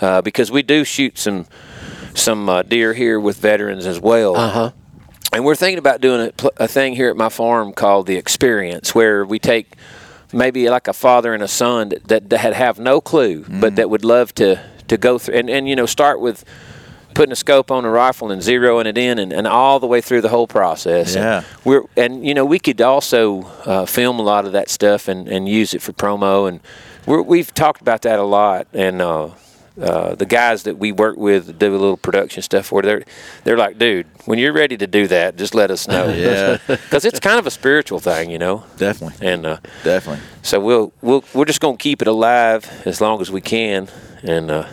uh, 0.00 0.22
because 0.22 0.50
we 0.50 0.62
do 0.62 0.84
shoot 0.84 1.18
some 1.18 1.46
some 2.14 2.48
uh, 2.48 2.62
deer 2.62 2.94
here 2.94 3.20
with 3.20 3.38
veterans 3.38 3.86
as 3.86 4.00
well. 4.00 4.36
Uh 4.36 4.50
huh. 4.50 4.70
And 5.32 5.44
we're 5.44 5.56
thinking 5.56 5.78
about 5.78 6.00
doing 6.00 6.30
a, 6.30 6.64
a 6.64 6.68
thing 6.68 6.96
here 6.96 7.10
at 7.10 7.16
my 7.16 7.28
farm 7.28 7.72
called 7.72 8.06
the 8.06 8.16
Experience, 8.16 8.94
where 8.94 9.26
we 9.26 9.38
take 9.38 9.76
maybe 10.32 10.68
like 10.70 10.88
a 10.88 10.92
father 10.92 11.34
and 11.34 11.42
a 11.42 11.48
son 11.48 11.90
that, 11.90 12.08
that, 12.08 12.30
that 12.30 12.38
had 12.38 12.54
have 12.54 12.78
no 12.78 13.00
clue, 13.00 13.44
but 13.48 13.76
that 13.76 13.90
would 13.90 14.04
love 14.04 14.34
to 14.36 14.62
to 14.88 14.96
go 14.96 15.18
through 15.18 15.34
and, 15.34 15.50
and 15.50 15.68
you 15.68 15.76
know 15.76 15.86
start 15.86 16.20
with 16.20 16.44
putting 17.18 17.32
a 17.32 17.36
scope 17.36 17.70
on 17.72 17.84
a 17.84 17.90
rifle 17.90 18.30
and 18.30 18.40
zeroing 18.42 18.86
it 18.86 18.96
in 18.96 19.18
and, 19.18 19.32
and 19.32 19.46
all 19.46 19.80
the 19.80 19.86
way 19.88 20.00
through 20.00 20.20
the 20.20 20.28
whole 20.28 20.46
process. 20.46 21.16
And 21.16 21.24
Yeah. 21.24 21.42
we're 21.64 21.82
and 21.96 22.24
you 22.26 22.32
know 22.32 22.44
we 22.44 22.58
could 22.60 22.80
also 22.80 23.42
uh, 23.66 23.86
film 23.86 24.20
a 24.20 24.22
lot 24.22 24.44
of 24.46 24.52
that 24.52 24.68
stuff 24.70 25.08
and, 25.08 25.26
and 25.28 25.48
use 25.48 25.74
it 25.74 25.82
for 25.82 25.92
promo 25.92 26.48
and 26.48 26.60
we're, 27.06 27.22
we've 27.22 27.52
talked 27.52 27.80
about 27.80 28.02
that 28.02 28.18
a 28.18 28.28
lot 28.38 28.66
and. 28.72 29.02
Uh, 29.02 29.30
uh, 29.80 30.16
the 30.16 30.26
guys 30.26 30.64
that 30.64 30.76
we 30.76 30.90
work 30.90 31.16
with 31.16 31.46
that 31.46 31.56
do 31.60 31.70
a 31.70 31.78
little 31.78 31.96
production 31.96 32.42
stuff 32.42 32.66
for 32.66 32.82
they're 32.82 33.04
they're 33.44 33.56
like, 33.56 33.78
dude, 33.78 34.06
when 34.24 34.36
you're 34.36 34.52
ready 34.52 34.76
to 34.76 34.88
do 34.88 35.06
that, 35.06 35.36
just 35.36 35.54
let 35.54 35.70
us 35.70 35.86
know. 35.86 36.08
Yeah. 36.26 36.58
because 36.66 37.04
it's 37.04 37.20
kind 37.20 37.38
of 37.38 37.46
a 37.46 37.50
spiritual 37.52 38.00
thing, 38.00 38.28
you 38.28 38.38
know. 38.38 38.64
definitely, 38.76 39.24
And 39.24 39.46
uh, 39.46 39.58
definitely. 39.84 40.20
so 40.42 40.58
we'll 40.58 40.92
we'll 41.00 41.22
we're 41.32 41.44
just 41.44 41.60
gonna 41.60 41.76
keep 41.76 42.02
it 42.02 42.08
alive 42.08 42.62
as 42.86 43.00
long 43.00 43.20
as 43.20 43.30
we 43.30 43.40
can. 43.40 43.86
And 44.24 44.50
uh, 44.50 44.64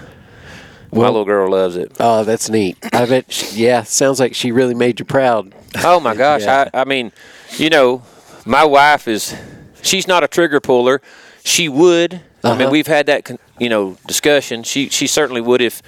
my 0.96 1.02
Well- 1.02 1.12
little 1.12 1.26
girl 1.26 1.52
loves 1.52 1.76
it. 1.76 1.92
Oh, 2.00 2.24
that's 2.24 2.50
neat. 2.50 2.78
I 2.94 3.06
bet. 3.06 3.32
She, 3.32 3.64
yeah, 3.66 3.84
sounds 3.84 4.20
like 4.20 4.34
she 4.34 4.52
really 4.52 4.74
made 4.76 5.00
you 5.00 5.06
proud. 5.06 5.54
Oh 5.84 6.00
my 6.00 6.16
gosh! 6.16 6.42
Yeah. 6.44 6.70
I 6.74 6.82
I 6.82 6.84
mean, 6.86 7.12
you 7.58 7.70
know, 7.70 8.02
my 8.46 8.64
wife 8.64 9.08
is 9.08 9.36
she's 9.82 10.08
not 10.08 10.24
a 10.24 10.28
trigger 10.28 10.60
puller. 10.60 11.02
She 11.44 11.70
would. 11.70 12.22
I 12.44 12.52
mean, 12.54 12.62
Uh-huh. 12.62 12.72
we've 12.72 12.88
had 12.88 13.06
that 13.08 13.30
you 13.60 13.70
know 13.70 13.98
discussion. 14.08 14.64
She 14.64 14.90
she 14.90 15.06
certainly 15.08 15.42
would 15.42 15.62
if 15.62 15.82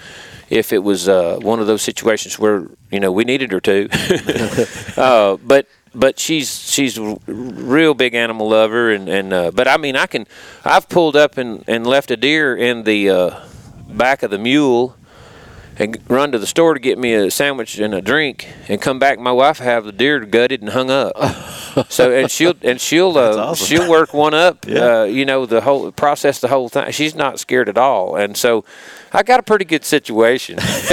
if 0.50 0.72
it 0.74 0.84
was 0.84 1.08
uh, 1.08 1.38
one 1.42 1.60
of 1.60 1.68
those 1.68 1.82
situations 1.82 2.38
where 2.40 2.68
you 2.92 3.00
know 3.00 3.12
we 3.12 3.24
needed 3.24 3.52
her 3.52 3.60
to. 3.62 3.88
uh, 4.98 5.38
but 5.46 5.68
but 5.96 6.20
she's 6.20 6.70
she's 6.70 6.98
a 6.98 7.18
real 7.28 7.94
big 7.94 8.14
animal 8.14 8.50
lover 8.50 8.92
and 8.92 9.08
and 9.10 9.32
uh, 9.34 9.52
but 9.52 9.68
I 9.68 9.78
mean 9.78 9.96
I 9.96 10.06
can 10.08 10.26
I've 10.66 10.90
pulled 10.90 11.16
up 11.16 11.38
and 11.38 11.64
and 11.68 11.86
left 11.88 12.12
a 12.12 12.18
deer 12.18 12.56
in 12.56 12.84
the 12.84 13.10
uh, 13.10 13.40
back 13.90 14.22
of 14.24 14.32
the 14.32 14.38
mule 14.40 14.96
and 15.80 15.98
run 16.10 16.32
to 16.32 16.40
the 16.40 16.48
store 16.48 16.74
to 16.74 16.80
get 16.80 16.98
me 16.98 17.14
a 17.14 17.30
sandwich 17.32 17.78
and 17.80 17.94
a 17.94 18.02
drink 18.02 18.48
and 18.68 18.82
come 18.82 19.00
back 19.00 19.20
my 19.20 19.32
wife 19.32 19.60
have 19.60 19.86
the 19.86 19.92
deer 19.92 20.20
gutted 20.26 20.62
and 20.62 20.72
hung 20.72 20.90
up 20.90 21.14
So 21.90 22.12
and 22.12 22.32
she'll 22.32 22.56
and 22.64 22.82
she'll 22.82 23.16
uh, 23.20 23.36
awesome. 23.38 23.68
she'll 23.68 23.88
work 23.88 24.12
one 24.12 24.34
up. 24.34 24.66
Yeah. 24.68 25.02
Uh, 25.02 25.04
you 25.04 25.26
know 25.26 25.46
the 25.46 25.62
whole 25.62 25.92
process, 25.92 26.42
the 26.42 26.48
whole 26.48 26.70
thing. 26.70 26.90
She's 26.92 27.14
not 27.14 27.40
scared 27.40 27.70
at 27.70 27.78
all, 27.78 28.16
and 28.16 28.36
so 28.36 28.66
I 29.14 29.22
got 29.22 29.40
a 29.40 29.44
pretty 29.44 29.66
good 29.66 29.86
situation. 29.86 30.58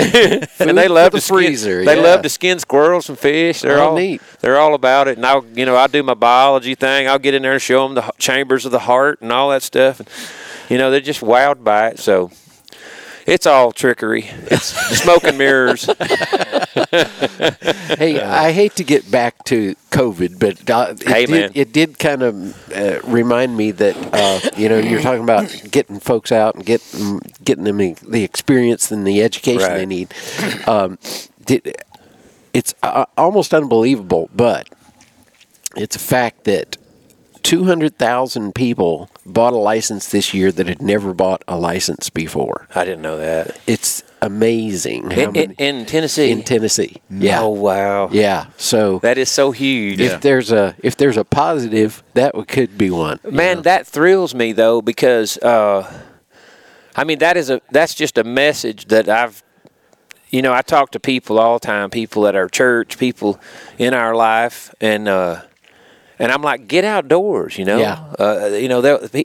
and 0.59 0.77
they 0.77 0.89
love 0.89 1.13
the 1.13 1.19
to 1.19 1.21
skin, 1.23 1.37
freezer, 1.39 1.85
They 1.87 1.97
yeah. 1.97 2.03
love 2.03 2.21
to 2.21 2.29
skin 2.29 2.59
squirrels 2.59 3.09
and 3.09 3.19
fish. 3.19 3.63
They're 3.63 3.79
Oh, 3.79 3.91
all 3.91 3.97
neat. 3.97 4.21
They're 4.41 4.59
all 4.59 4.75
about 4.75 5.09
it. 5.09 5.17
And 5.17 5.25
I'll 5.25 5.47
you 5.55 5.65
know 5.65 5.75
I'll 5.75 5.89
do 5.89 6.03
my 6.03 6.13
biology 6.13 6.75
thing. 6.75 7.09
I'll 7.09 7.19
get 7.19 7.33
in 7.33 7.41
there 7.41 7.55
and 7.55 7.63
show 7.63 7.87
them 7.87 7.95
the 7.95 8.13
chambers 8.19 8.67
of 8.67 8.73
the 8.73 8.81
heart 8.81 9.23
and 9.23 9.33
all 9.33 9.49
that 9.51 9.63
stuff. 9.63 10.01
And, 10.01 10.09
you 10.69 10.77
know 10.77 10.91
they're 10.91 11.01
just 11.01 11.23
wowed 11.23 11.65
by 11.65 11.89
it. 11.89 11.99
So. 11.99 12.31
It's 13.27 13.47
all 13.47 13.73
trickery. 13.73 14.27
It's 14.51 14.65
smoke 15.03 15.25
and 15.25 15.39
mirrors. 15.39 15.89
Hey, 17.99 18.21
I 18.21 18.53
hate 18.53 18.77
to 18.77 18.85
get 18.85 19.11
back 19.11 19.45
to 19.45 19.75
COVID, 19.91 20.39
but 20.39 20.69
uh, 20.69 20.95
it, 20.95 21.03
Hey, 21.07 21.27
did, 21.27 21.31
man. 21.31 21.51
it 21.55 21.73
did 21.73 21.99
kind 21.99 22.23
of 22.23 22.73
uh, 22.73 23.01
remind 23.05 23.57
me 23.57 23.71
that 23.73 23.97
uh, 24.13 24.51
you 24.57 24.69
know 24.69 24.79
you're 24.79 25.01
talking 25.01 25.23
about 25.23 25.49
getting 25.71 26.01
folks 26.01 26.33
out 26.33 26.55
and 26.57 26.65
getting 26.67 27.21
getting 27.43 27.65
them 27.65 27.79
the, 27.79 27.95
the 28.07 28.25
experience 28.25 28.91
and 28.91 29.07
the 29.07 29.23
education 29.23 29.73
they 29.73 29.87
need. 29.87 30.13
Um, 30.67 30.99
did, 31.47 31.77
it's 32.53 32.75
uh, 32.83 33.07
almost 33.17 33.55
unbelievable, 33.55 34.31
but 34.35 34.69
it's 35.77 35.97
a 35.97 36.01
fact 36.01 36.45
that 36.45 36.77
200,000 37.45 38.55
people 38.55 39.09
bought 39.25 39.53
a 39.53 39.57
license 39.59 40.09
this 40.11 40.35
year 40.35 40.51
that 40.51 40.67
had 40.67 40.83
never 40.83 41.15
bought 41.15 41.45
a 41.47 41.57
license 41.57 42.11
before. 42.11 42.67
I 42.75 42.85
didn't 42.85 43.03
know 43.03 43.19
that. 43.19 43.59
It's 43.67 44.03
amazing. 44.23 45.13
In, 45.13 45.19
in, 45.21 45.33
many- 45.33 45.55
in 45.59 45.87
Tennessee. 45.87 46.31
in 46.31 46.43
Tennessee. 46.43 46.97
Yeah. 47.11 47.43
Oh 47.43 47.51
wow. 47.51 48.09
Yeah. 48.11 48.47
So 48.57 48.99
That 49.01 49.19
is 49.19 49.31
so 49.31 49.51
huge. 49.53 50.01
if 50.01 50.21
there's 50.23 50.51
a 50.53 50.75
if 50.83 50.97
there's 50.97 51.17
a 51.19 51.25
positive, 51.25 52.03
that 52.15 52.33
could 52.49 52.77
be 52.77 52.91
one. 52.91 53.21
you 53.25 53.31
Man, 53.33 53.57
know? 53.57 53.63
that 53.63 53.87
thrills 53.87 54.35
me 54.35 54.53
though 54.53 54.81
because 54.83 55.37
uh, 55.39 56.03
I 56.97 57.05
mean 57.05 57.19
that 57.19 57.37
is 57.37 57.51
a 57.51 57.61
that's 57.71 57.95
just 57.95 58.19
a 58.19 58.25
message 58.25 58.87
that 58.87 59.09
I've 59.09 59.43
you 60.31 60.41
know 60.43 60.53
I 60.55 60.63
talk 60.63 60.91
to 60.93 61.01
people 61.01 61.39
all 61.39 61.59
the 61.59 61.67
time, 61.67 61.91
people 61.91 62.27
at 62.27 62.35
our 62.35 62.49
church, 62.49 62.99
people 62.99 63.39
in 63.79 63.93
our 63.95 64.15
life, 64.15 64.75
and 64.81 65.07
uh, 65.09 65.43
and 66.25 66.33
I'm 66.33 66.43
like, 66.43 66.67
get 66.67 66.85
outdoors, 66.85 67.57
you 67.59 67.65
know. 67.65 67.79
Yeah. 67.79 67.99
Uh, 68.19 68.47
you 68.55 68.69
know, 68.69 68.81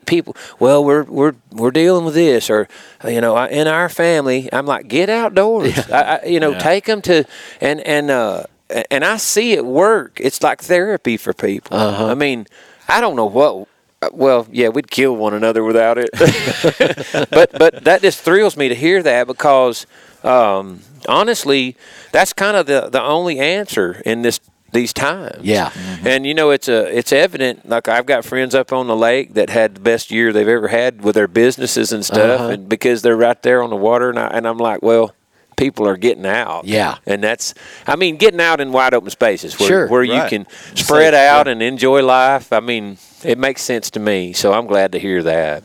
people. 0.06 0.36
Well, 0.60 0.84
we're 0.84 1.04
we're 1.04 1.34
we're 1.52 1.72
dealing 1.72 2.06
with 2.06 2.14
this, 2.14 2.50
or 2.50 2.68
you 3.08 3.22
know, 3.22 3.36
I- 3.36 3.48
in 3.48 3.68
our 3.68 3.90
family, 3.90 4.50
I'm 4.54 4.66
like, 4.66 4.88
get 4.88 5.10
outdoors. 5.10 5.78
I, 5.90 6.02
I, 6.02 6.26
you 6.26 6.40
know, 6.40 6.52
Yeah. 6.52 6.60
take 6.60 6.86
them 6.86 7.02
to, 7.04 7.24
and 7.62 7.80
and 7.82 8.12
uh, 8.12 8.44
and 8.92 9.04
I 9.04 9.18
see 9.18 9.54
it 9.54 9.66
work. 9.66 10.20
It's 10.22 10.44
like 10.44 10.62
therapy 10.62 11.18
for 11.18 11.34
people. 11.34 11.76
Uh-huh. 11.78 12.08
I 12.08 12.14
mean, 12.16 12.46
I 12.88 13.02
don't 13.02 13.16
know 13.16 13.26
what. 13.26 13.68
Well, 14.14 14.48
yeah, 14.52 14.70
we'd 14.70 14.90
kill 14.90 15.16
one 15.18 15.34
another 15.34 15.64
without 15.64 15.98
it. 15.98 16.10
but 17.32 17.52
but 17.58 17.84
that 17.84 18.02
just 18.02 18.22
thrills 18.22 18.56
me 18.56 18.70
to 18.70 18.76
hear 18.76 19.04
that 19.04 19.28
because 19.28 19.86
um, 20.24 20.82
honestly, 21.08 21.76
that's 22.12 22.32
kind 22.34 22.56
of 22.56 22.66
the 22.66 22.90
the 22.90 23.02
only 23.02 23.40
answer 23.40 24.02
in 24.06 24.22
this 24.22 24.40
these 24.72 24.94
times. 24.94 25.44
Yeah. 25.44 25.72
And 26.06 26.26
you 26.26 26.34
know, 26.34 26.52
it's 26.52 26.68
a 26.68 26.86
it's 26.98 27.12
evident. 27.12 27.68
Like 27.68 27.88
I've 27.88 28.06
got 28.06 28.26
friends 28.26 28.54
up 28.56 28.72
on 28.74 28.88
the 28.88 28.96
lake 28.96 29.34
that 29.36 29.50
had 29.50 29.76
the 29.76 29.82
best 29.82 30.12
year 30.12 30.32
they've 30.34 30.48
ever 30.48 30.68
had 30.68 31.04
with 31.04 31.16
their 31.16 31.28
businesses 31.28 31.92
and 31.92 32.06
stuff, 32.06 32.40
Uh-huh. 32.42 32.50
and 32.50 32.70
because 32.70 33.02
they're 33.02 33.18
right 33.18 33.42
there 33.42 33.62
on 33.64 33.70
the 33.70 33.76
water, 33.76 34.10
and 34.10 34.20
I, 34.20 34.28
and 34.28 34.48
I'm 34.48 34.58
like, 34.58 34.82
well. 34.82 35.14
People 35.58 35.86
are 35.90 35.98
getting 35.98 36.26
out, 36.26 36.64
Yeah. 36.64 37.00
and 37.06 37.22
that's, 37.22 37.54
I 37.86 37.98
mean, 37.98 38.16
getting 38.16 38.40
out 38.40 38.62
in 38.62 38.72
wide 38.72 38.94
open 38.94 39.10
spaces 39.10 39.60
where, 39.60 39.68
Sure. 39.68 39.88
where 39.90 40.04
you 40.04 40.22
can 40.30 40.48
spread 40.74 41.14
Safe, 41.14 41.20
out 41.20 41.48
yeah. 41.48 41.52
and 41.52 41.62
enjoy 41.62 42.02
life. 42.02 42.54
I 42.54 42.62
mean, 42.62 42.98
it 43.26 43.38
makes 43.38 43.62
sense 43.62 43.90
to 43.90 44.00
me, 44.00 44.32
so 44.32 44.54
I'm 44.54 44.68
glad 44.68 44.94
to 44.94 45.00
hear 45.00 45.22
that. 45.24 45.64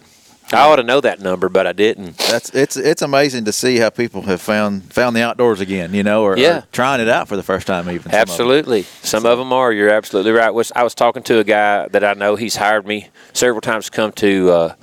I 0.53 0.69
ought 0.69 0.77
to 0.77 0.83
know 0.85 1.01
that 1.01 1.21
number, 1.21 1.49
but 1.49 1.67
I 1.67 1.73
didn't. 1.73 2.17
That's 2.19 2.51
it's 2.55 2.77
it's 2.77 3.03
amazing 3.03 3.45
to 3.47 3.53
see 3.53 3.79
how 3.79 3.91
people 3.91 4.23
have 4.23 4.41
found 4.41 4.93
found 4.93 5.17
the 5.17 5.23
outdoors 5.23 5.61
again, 5.61 5.95
you 5.95 6.03
know, 6.03 6.23
or, 6.23 6.37
Yeah. 6.37 6.59
or 6.59 6.65
trying 6.71 7.01
it 7.01 7.09
out 7.09 7.27
for 7.29 7.37
the 7.37 7.43
first 7.43 7.67
time 7.67 7.89
even. 7.89 8.03
some 8.03 8.13
of. 8.13 8.15
Absolutely. 8.29 8.83
Some 9.03 9.27
of 9.27 9.39
them 9.39 9.53
are. 9.53 9.73
You're 9.73 9.91
absolutely 9.91 10.33
right. 10.33 10.51
Was 10.51 10.71
I 10.77 10.83
was 10.85 10.95
talking 10.95 11.23
to 11.25 11.39
a 11.39 11.45
guy 11.45 11.89
that 11.89 12.05
I 12.05 12.13
know. 12.13 12.37
He's 12.37 12.57
hired 12.57 12.87
me 12.87 13.09
several 13.33 13.63
times 13.63 13.87
to 13.87 13.91
come 13.91 14.13
to 14.13 14.51
uh, 14.51 14.75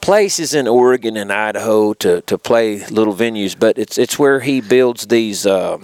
places 0.00 0.54
in 0.54 0.68
Oregon 0.68 1.16
and 1.16 1.32
Idaho 1.32 1.92
to, 1.94 2.20
to 2.22 2.38
play 2.38 2.86
little 2.86 3.14
venues, 3.14 3.58
but 3.58 3.76
it's 3.76 3.98
it's 3.98 4.18
where 4.18 4.40
he 4.40 4.60
builds 4.60 5.08
these 5.08 5.44
uh, 5.46 5.78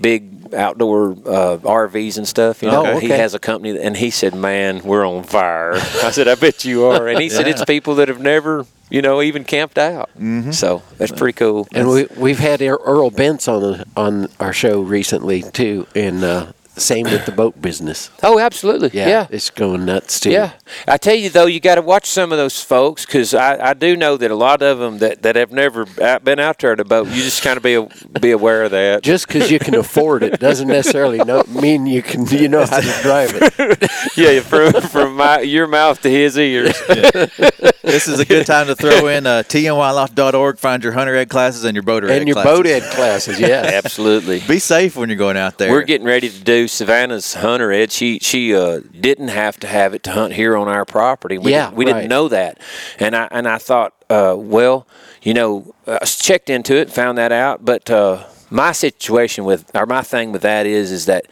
big 0.00 0.54
outdoor 0.54 1.12
uh, 1.12 1.58
RVs 1.58 2.16
and 2.18 2.26
stuff. 2.26 2.62
You 2.62 2.70
know, 2.70 2.86
Oh, 2.86 2.98
he 2.98 3.06
okay. 3.08 3.16
has 3.18 3.34
a 3.34 3.38
company, 3.38 3.78
and 3.78 3.96
he 3.96 4.10
said, 4.10 4.34
"Man, 4.34 4.82
we're 4.82 5.06
on 5.06 5.22
fire." 5.24 5.74
I 5.76 6.10
said, 6.10 6.28
"I 6.28 6.34
bet 6.34 6.64
you 6.64 6.84
are." 6.86 7.08
And 7.08 7.20
he 7.20 7.28
said, 7.28 7.46
"It's 7.48 7.64
people 7.64 7.96
that 7.96 8.08
have 8.08 8.20
never." 8.20 8.66
You 8.90 9.02
know, 9.02 9.20
even 9.20 9.44
camped 9.44 9.76
out. 9.76 10.08
Mm-hmm. 10.18 10.52
So 10.52 10.82
that's 10.96 11.12
pretty 11.12 11.34
cool. 11.36 11.68
And 11.74 11.90
we 11.90 12.06
we've 12.16 12.38
had 12.38 12.62
Earl 12.62 13.10
Bentz 13.10 13.46
on 13.46 13.60
the, 13.60 13.86
on 13.94 14.28
our 14.40 14.54
show 14.54 14.80
recently 14.80 15.42
too, 15.42 15.86
and 15.94 16.24
uh, 16.24 16.52
same 16.78 17.04
with 17.04 17.26
the 17.26 17.32
boat 17.32 17.60
business. 17.60 18.10
oh, 18.22 18.38
absolutely. 18.38 18.90
Yeah, 18.92 19.08
yeah. 19.08 19.26
it's 19.30 19.50
going 19.50 19.84
nuts 19.84 20.20
too. 20.20 20.30
Yeah, 20.30 20.52
I 20.86 20.96
tell 20.96 21.14
you 21.14 21.30
though, 21.30 21.46
you 21.46 21.60
got 21.60 21.76
to 21.76 21.82
watch 21.82 22.06
some 22.06 22.32
of 22.32 22.38
those 22.38 22.62
folks 22.62 23.04
because 23.04 23.34
I, 23.34 23.70
I 23.70 23.74
do 23.74 23.96
know 23.96 24.16
that 24.16 24.30
a 24.30 24.34
lot 24.34 24.62
of 24.62 24.78
them 24.78 24.98
that, 24.98 25.22
that 25.22 25.36
have 25.36 25.52
never 25.52 25.86
been 26.20 26.38
out 26.38 26.58
there 26.58 26.76
to 26.76 26.84
boat. 26.84 27.08
You 27.08 27.22
just 27.22 27.42
kind 27.42 27.56
of 27.56 27.62
be 27.62 27.74
a, 27.74 27.88
be 28.20 28.30
aware 28.30 28.64
of 28.64 28.70
that. 28.72 29.02
Just 29.02 29.26
because 29.26 29.50
you 29.50 29.58
can 29.58 29.74
afford 29.74 30.22
it 30.22 30.40
doesn't 30.40 30.68
necessarily 30.68 31.18
know, 31.18 31.44
mean 31.48 31.86
you 31.86 32.02
can 32.02 32.26
you 32.26 32.48
know 32.48 32.64
how 32.64 32.80
to 32.80 33.02
drive 33.02 33.30
it. 33.34 33.90
yeah, 34.16 34.40
from 34.40 34.72
from 34.82 35.16
my 35.16 35.40
your 35.40 35.66
mouth 35.66 36.00
to 36.02 36.10
his 36.10 36.38
ears. 36.38 36.80
This 37.88 38.06
is 38.06 38.20
a 38.20 38.26
good 38.26 38.44
time 38.44 38.66
to 38.66 38.76
throw 38.76 39.06
in 39.06 39.26
uh, 39.26 39.44
tnwildlife.org, 39.44 40.58
find 40.58 40.84
your 40.84 40.92
hunter 40.92 41.16
ed 41.16 41.30
classes 41.30 41.64
and 41.64 41.74
your 41.74 41.82
boater 41.82 42.10
ed 42.10 42.18
and 42.18 42.28
your 42.28 42.34
classes. 42.34 42.52
boat 42.52 42.66
ed 42.66 42.82
classes. 42.92 43.40
Yes. 43.40 43.72
Absolutely. 43.84 44.40
Be 44.40 44.58
safe 44.58 44.94
when 44.94 45.08
you're 45.08 45.16
going 45.16 45.38
out 45.38 45.56
there. 45.56 45.70
We're 45.70 45.84
getting 45.84 46.06
ready 46.06 46.28
to 46.28 46.40
do 46.44 46.67
Savannah's 46.68 47.34
hunter 47.34 47.72
ed. 47.72 47.90
She 47.92 48.18
she 48.20 48.54
uh, 48.54 48.80
didn't 49.00 49.28
have 49.28 49.58
to 49.60 49.66
have 49.66 49.94
it 49.94 50.02
to 50.04 50.12
hunt 50.12 50.34
here 50.34 50.56
on 50.56 50.68
our 50.68 50.84
property. 50.84 51.38
We 51.38 51.50
Yeah, 51.52 51.66
didn't, 51.66 51.76
we 51.76 51.84
right. 51.86 51.92
didn't 51.94 52.08
know 52.10 52.28
that, 52.28 52.58
and 52.98 53.16
I 53.16 53.28
and 53.30 53.48
I 53.48 53.58
thought, 53.58 53.94
uh, 54.10 54.34
well, 54.36 54.86
you 55.22 55.34
know, 55.34 55.74
I 55.86 56.04
checked 56.04 56.50
into 56.50 56.76
it, 56.76 56.90
found 56.90 57.18
that 57.18 57.32
out. 57.32 57.64
But 57.64 57.90
uh, 57.90 58.24
my 58.50 58.72
situation 58.72 59.44
with 59.44 59.70
or 59.74 59.86
my 59.86 60.02
thing 60.02 60.32
with 60.32 60.42
that 60.42 60.66
is 60.66 60.90
is 60.92 61.06
that 61.06 61.26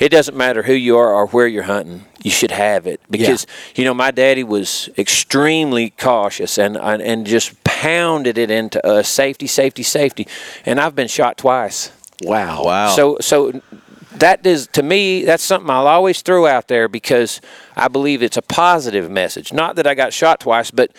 it 0.00 0.08
doesn't 0.08 0.36
matter 0.36 0.62
who 0.62 0.72
you 0.72 0.96
are 0.96 1.12
or 1.12 1.26
where 1.28 1.46
you're 1.46 1.64
hunting, 1.64 2.04
you 2.22 2.30
should 2.30 2.50
have 2.50 2.86
it 2.86 3.00
because 3.10 3.46
you 3.76 3.84
know 3.84 3.94
my 3.94 4.10
daddy 4.10 4.42
was 4.44 4.88
extremely 4.96 5.90
cautious 5.90 6.58
and 6.58 6.76
and, 6.76 7.02
and 7.02 7.26
just 7.26 7.62
pounded 7.64 8.38
it 8.38 8.50
into 8.50 8.84
us 8.86 9.08
safety, 9.08 9.46
safety, 9.46 9.82
safety, 9.82 10.26
and 10.64 10.80
I've 10.80 10.94
been 10.94 11.08
shot 11.08 11.38
twice. 11.38 11.92
Wow. 12.22 12.64
wow. 12.64 12.88
So 12.90 13.18
so 13.20 13.60
that 14.16 14.46
is 14.46 14.66
to 14.68 14.82
me 14.82 15.24
that's 15.24 15.42
something 15.42 15.70
I'll 15.70 15.86
always 15.86 16.22
throw 16.22 16.46
out 16.46 16.68
there 16.68 16.88
because 16.88 17.40
I 17.76 17.88
believe 17.88 18.22
it's 18.22 18.36
a 18.36 18.42
positive 18.42 19.10
message. 19.10 19.52
Not 19.52 19.76
that 19.76 19.86
I 19.86 19.94
got 19.94 20.12
shot 20.12 20.40
twice, 20.40 20.70
but 20.70 20.92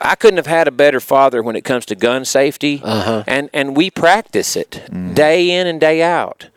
I 0.00 0.16
couldn't 0.16 0.38
have 0.38 0.46
had 0.46 0.66
a 0.66 0.72
better 0.72 1.00
father 1.00 1.42
when 1.42 1.56
it 1.56 1.62
comes 1.62 1.86
to 1.86 1.94
gun 1.94 2.24
safety. 2.24 2.80
Uh-huh. 2.82 3.24
And 3.26 3.50
and 3.52 3.76
we 3.76 3.90
practice 3.90 4.56
it 4.56 4.82
day 5.14 5.50
in 5.50 5.66
and 5.66 5.80
day 5.80 6.02
out. 6.02 6.48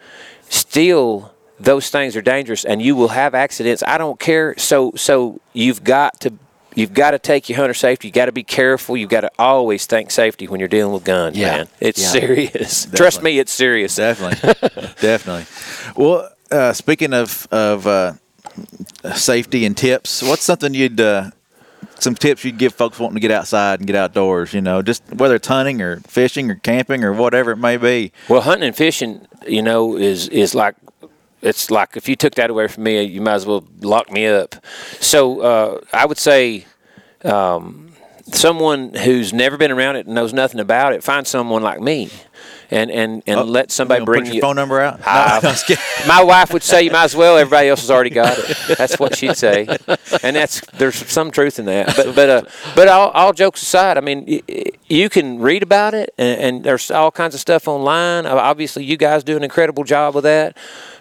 Still 0.49 1.31
those 1.59 1.89
things 1.89 2.15
are 2.15 2.21
dangerous 2.21 2.65
and 2.65 2.81
you 2.81 2.95
will 2.95 3.09
have 3.09 3.33
accidents. 3.33 3.83
I 3.87 3.97
don't 3.97 4.19
care. 4.19 4.57
So 4.57 4.91
so 4.95 5.39
you've 5.53 5.83
got 5.83 6.19
to 6.21 6.33
You've 6.75 6.93
got 6.93 7.11
to 7.11 7.19
take 7.19 7.49
your 7.49 7.57
hunter 7.57 7.73
safety. 7.73 8.07
You've 8.09 8.15
got 8.15 8.25
to 8.25 8.31
be 8.31 8.43
careful. 8.43 8.95
You've 8.97 9.09
got 9.09 9.21
to 9.21 9.31
always 9.39 9.85
think 9.85 10.11
safety 10.11 10.47
when 10.47 10.59
you're 10.59 10.69
dealing 10.69 10.93
with 10.93 11.03
guns, 11.05 11.37
Yeah. 11.37 11.57
man. 11.57 11.67
It's 11.79 12.01
Yeah. 12.01 12.07
serious. 12.09 12.87
Trust 12.93 13.23
me, 13.23 13.39
it's 13.39 13.51
serious. 13.51 13.95
Definitely, 13.95 14.53
definitely. 15.01 15.45
Well, 15.95 16.29
uh, 16.51 16.73
speaking 16.73 17.13
of 17.13 17.47
of 17.51 17.87
uh, 17.87 18.13
safety 19.15 19.65
and 19.65 19.75
tips, 19.75 20.21
what's 20.21 20.43
something 20.43 20.73
you'd 20.73 20.99
uh, 20.99 21.31
some 21.99 22.15
tips 22.15 22.43
you'd 22.43 22.57
give 22.57 22.73
folks 22.73 22.99
wanting 22.99 23.15
to 23.15 23.19
get 23.21 23.31
outside 23.31 23.79
and 23.79 23.87
get 23.87 23.95
outdoors? 23.95 24.53
You 24.53 24.61
know, 24.61 24.81
just 24.81 25.03
whether 25.13 25.35
it's 25.35 25.47
hunting 25.47 25.81
or 25.81 26.01
fishing 26.07 26.51
or 26.51 26.55
camping 26.55 27.03
or 27.03 27.13
whatever 27.13 27.51
it 27.51 27.57
may 27.57 27.77
be. 27.77 28.11
Well, 28.27 28.41
hunting 28.41 28.67
and 28.67 28.75
fishing, 28.75 29.27
you 29.47 29.61
know, 29.61 29.95
is 29.97 30.27
is 30.29 30.53
like 30.55 30.75
it's 31.45 31.71
like 31.71 31.95
if 31.95 32.09
you 32.09 32.15
took 32.15 32.35
that 32.35 32.49
away 32.49 32.67
from 32.67 32.83
me, 32.83 33.01
you 33.03 33.21
might 33.21 33.35
as 33.35 33.45
well 33.45 33.63
lock 33.81 34.11
me 34.11 34.25
up. 34.27 34.55
So 34.99 35.41
uh, 35.41 35.81
I 35.93 36.05
would 36.05 36.17
say. 36.17 36.65
Um, 37.23 37.81
Someone 38.33 38.95
who's 38.95 39.33
never 39.33 39.55
been 39.55 39.69
around 39.69 39.97
it 39.97 40.07
and 40.07 40.15
knows 40.15 40.33
nothing 40.33 40.59
about 40.59 40.93
it, 40.93 41.03
find 41.03 41.27
someone 41.27 41.61
like 41.61 41.79
me, 41.79 42.09
and 42.71 42.89
and 42.89 43.21
and 43.27 43.47
let 43.47 43.69
somebody 43.71 44.01
You 44.01 44.05
bring 44.07 44.23
put 44.23 44.27
you. 44.29 44.33
your 44.37 44.41
phone 44.41 44.55
number 44.55 44.81
out. 44.81 44.99
Ah, 45.05 45.39
No, 45.43 45.47
I'm 45.49 45.53
just 45.53 45.67
kidding. 45.67 45.83
my 46.07 46.23
wife 46.23 46.51
would 46.51 46.63
say 46.63 46.81
you 46.81 46.89
might 46.89 47.03
as 47.03 47.15
well. 47.15 47.37
Everybody 47.37 47.69
else 47.69 47.81
has 47.81 47.91
already 47.91 48.09
got 48.09 48.35
it. 48.39 48.57
That's 48.79 48.99
what 48.99 49.15
she'd 49.15 49.37
say, 49.37 49.67
and 50.23 50.35
that's 50.35 50.59
there's 50.73 50.95
some 50.95 51.29
truth 51.29 51.59
in 51.59 51.65
that. 51.65 51.95
But 51.95 52.15
but 52.15 52.29
uh, 52.29 52.41
but 52.75 52.87
all, 52.87 53.11
all 53.11 53.31
jokes 53.31 53.61
aside, 53.61 53.95
I 53.95 54.01
mean, 54.01 54.41
you 54.87 55.07
can 55.07 55.37
read 55.39 55.61
about 55.61 55.93
it, 55.93 56.11
and, 56.17 56.41
and 56.41 56.63
there's 56.63 56.89
all 56.89 57.11
kinds 57.11 57.35
of 57.35 57.39
stuff 57.41 57.67
online. 57.67 58.25
Obviously, 58.25 58.85
you 58.85 58.97
guys 58.97 59.23
do 59.23 59.37
an 59.37 59.43
incredible 59.43 59.83
job 59.83 60.15
with 60.15 60.23
that. 60.23 60.57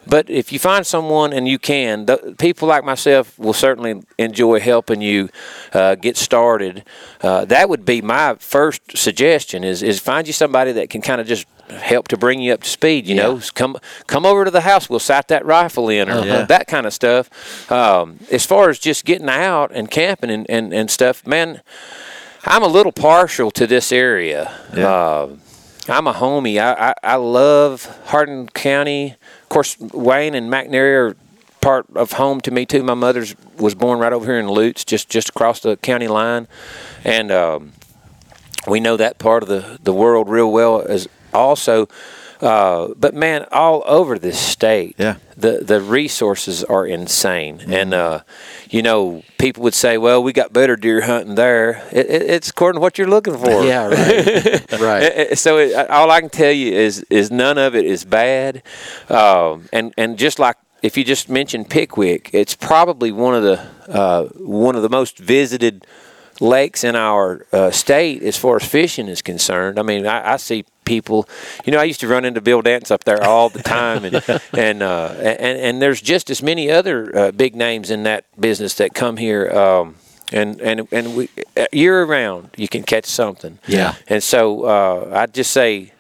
But 0.07 0.29
if 0.31 0.53
you 0.53 0.59
find 0.59 0.87
someone 0.87 1.33
and 1.33 1.49
you 1.49 1.59
can, 1.59 2.07
the, 2.07 2.35
people 2.39 2.69
like 2.69 2.85
myself 2.85 3.39
will 3.39 3.53
certainly 3.53 4.03
enjoy 4.19 4.61
helping 4.61 5.01
you 5.01 5.29
uh, 5.73 5.95
get 5.95 6.17
started. 6.17 6.85
Uh, 7.23 7.45
that 7.47 7.69
would 7.69 7.85
be 7.85 8.03
my 8.03 8.35
first 8.39 8.97
suggestion: 8.97 9.65
is 9.65 9.83
is 9.83 10.01
find 10.01 10.27
you 10.27 10.33
somebody 10.33 10.73
that 10.73 10.91
can 10.91 11.01
kind 11.03 11.21
of 11.21 11.27
just 11.27 11.47
help 11.71 12.09
to 12.09 12.17
bring 12.17 12.41
you 12.41 12.53
up 12.53 12.63
to 12.63 12.69
speed. 12.69 13.07
You 13.07 13.15
know, 13.15 13.41
come 13.55 13.77
come 14.07 14.27
over 14.27 14.45
to 14.45 14.51
the 14.51 14.61
house. 14.63 14.91
We'll 14.91 14.99
sight 14.99 15.29
that 15.29 15.45
rifle 15.47 15.89
in, 15.89 16.11
or 16.11 16.25
Yeah. 16.25 16.45
that 16.45 16.67
kind 16.67 16.87
of 16.87 16.93
stuff. 16.93 17.31
Um, 17.73 18.19
as 18.31 18.45
far 18.47 18.69
as 18.71 18.79
just 18.79 19.05
getting 19.05 19.29
out 19.31 19.71
and 19.73 19.91
camping 19.91 20.31
and, 20.31 20.47
and, 20.51 20.73
and 20.75 20.91
stuff, 20.91 21.27
man, 21.27 21.63
I'm 22.45 22.63
a 22.63 22.69
little 22.69 22.93
partial 22.93 23.51
to 23.53 23.67
this 23.67 23.91
area. 23.93 24.53
Yeah. 24.77 24.89
Uh, 24.89 25.37
I'm 25.89 26.07
a 26.07 26.15
homie. 26.15 26.59
I, 26.59 26.91
I, 26.91 26.95
I 27.03 27.17
love 27.17 27.85
Hardin 28.07 28.49
County. 28.49 29.17
Course, 29.55 29.79
Wayne 29.79 30.35
and 30.35 30.53
McNairy 30.53 31.13
are 31.13 31.17
part 31.61 31.87
of 31.95 32.11
home 32.15 32.41
to 32.41 32.51
me 32.51 32.67
too. 32.67 32.83
My 32.83 32.95
mother's 32.95 33.37
was 33.57 33.77
born 33.77 34.01
right 34.01 34.13
over 34.13 34.27
here 34.27 34.41
in 34.41 34.49
Lutts, 34.49 34.85
just 34.85 35.09
just 35.09 35.29
across 35.29 35.61
the 35.61 35.77
county 35.77 36.09
line, 36.09 36.49
and 37.05 37.31
um, 37.31 37.73
we 38.67 38.81
know 38.81 38.97
that 38.97 39.21
part 39.21 39.45
of 39.45 39.49
the, 39.49 39.79
the 39.81 39.93
world 39.93 40.29
real 40.29 40.51
well 40.51 40.83
as 40.83 41.09
also. 41.33 41.87
Uh, 42.41 42.89
but 42.97 43.15
man, 43.15 43.47
all 43.53 43.83
over 43.87 44.19
this 44.19 44.39
state, 44.39 44.97
Yeah. 44.99 45.17
the 45.37 45.59
the 45.63 45.81
resources 45.81 46.65
are 46.65 46.87
insane, 46.87 47.61
and 47.69 47.95
uh, 47.95 48.21
you 48.71 48.83
know 48.83 49.23
people 49.39 49.63
would 49.63 49.75
say, 49.75 49.99
"Well, 49.99 50.23
we 50.23 50.33
got 50.33 50.53
better 50.53 50.77
deer 50.77 51.03
hunting 51.03 51.37
there." 51.37 51.83
It, 51.93 52.07
it, 52.11 52.23
it's 52.23 52.51
according 52.51 52.79
to 52.79 52.83
what 52.83 52.99
you're 52.99 53.09
looking 53.09 53.39
for. 53.39 53.65
Yeah, 53.65 53.87
right. 53.89 54.73
right. 54.81 55.39
So 55.39 55.59
it, 55.59 55.75
all 55.91 56.11
I 56.11 56.21
can 56.21 56.31
tell 56.31 56.53
you 56.53 56.73
is 56.73 57.05
is 57.09 57.31
none 57.31 57.57
of 57.57 57.75
it 57.75 57.85
is 57.85 58.05
bad, 58.05 58.63
um, 59.09 59.69
and 59.73 59.95
and 59.97 60.19
just 60.19 60.39
like 60.39 60.57
if 60.83 60.97
you 60.99 61.05
just 61.05 61.29
mentioned 61.29 61.71
Pickwick, 61.71 62.31
it's 62.35 62.55
probably 62.55 63.11
one 63.13 63.35
of 63.35 63.43
the 63.43 63.59
uh, 63.89 64.25
one 64.37 64.77
of 64.77 64.83
the 64.83 64.91
most 64.91 65.19
visited 65.19 65.87
lakes 66.41 66.83
in 66.85 66.97
our 66.97 67.47
uh, 67.53 67.71
state 67.71 68.23
as 68.23 68.37
far 68.37 68.57
as 68.57 68.65
fishing 68.67 69.09
is 69.09 69.23
concerned. 69.23 69.79
I 69.79 69.83
mean, 69.83 70.05
I, 70.07 70.33
I 70.33 70.37
see 70.37 70.65
people. 70.85 71.29
You 71.65 71.73
know, 71.73 71.79
I 71.79 71.85
used 71.85 72.01
to 72.01 72.09
run 72.09 72.25
into 72.25 72.41
Bill 72.41 72.63
Dance 72.63 72.91
up 72.91 73.05
there 73.05 73.23
all 73.23 73.49
the 73.49 73.63
time, 73.63 74.05
and 74.05 74.23
and 74.57 74.83
uh, 74.83 75.15
and 75.19 75.59
and 75.59 75.83
there's 75.83 76.01
just 76.01 76.31
as 76.31 76.43
many 76.43 76.71
other 76.71 77.17
uh, 77.17 77.31
big 77.33 77.55
names 77.55 77.91
in 77.91 78.03
that 78.05 78.25
business 78.39 78.75
that 78.75 78.95
come 78.95 79.17
here. 79.17 79.51
Um, 79.51 79.97
and 80.33 80.61
and 80.61 80.89
and 80.91 81.17
we 81.17 81.29
uh, 81.57 81.67
year 81.73 82.05
round 82.05 82.51
you 82.57 82.69
can 82.69 82.83
catch 82.83 83.07
something. 83.07 83.59
Yeah. 83.67 83.95
And 84.09 84.23
so 84.23 84.65
uh, 84.65 85.11
I'd 85.13 85.35
just 85.35 85.53
say, 85.53 85.93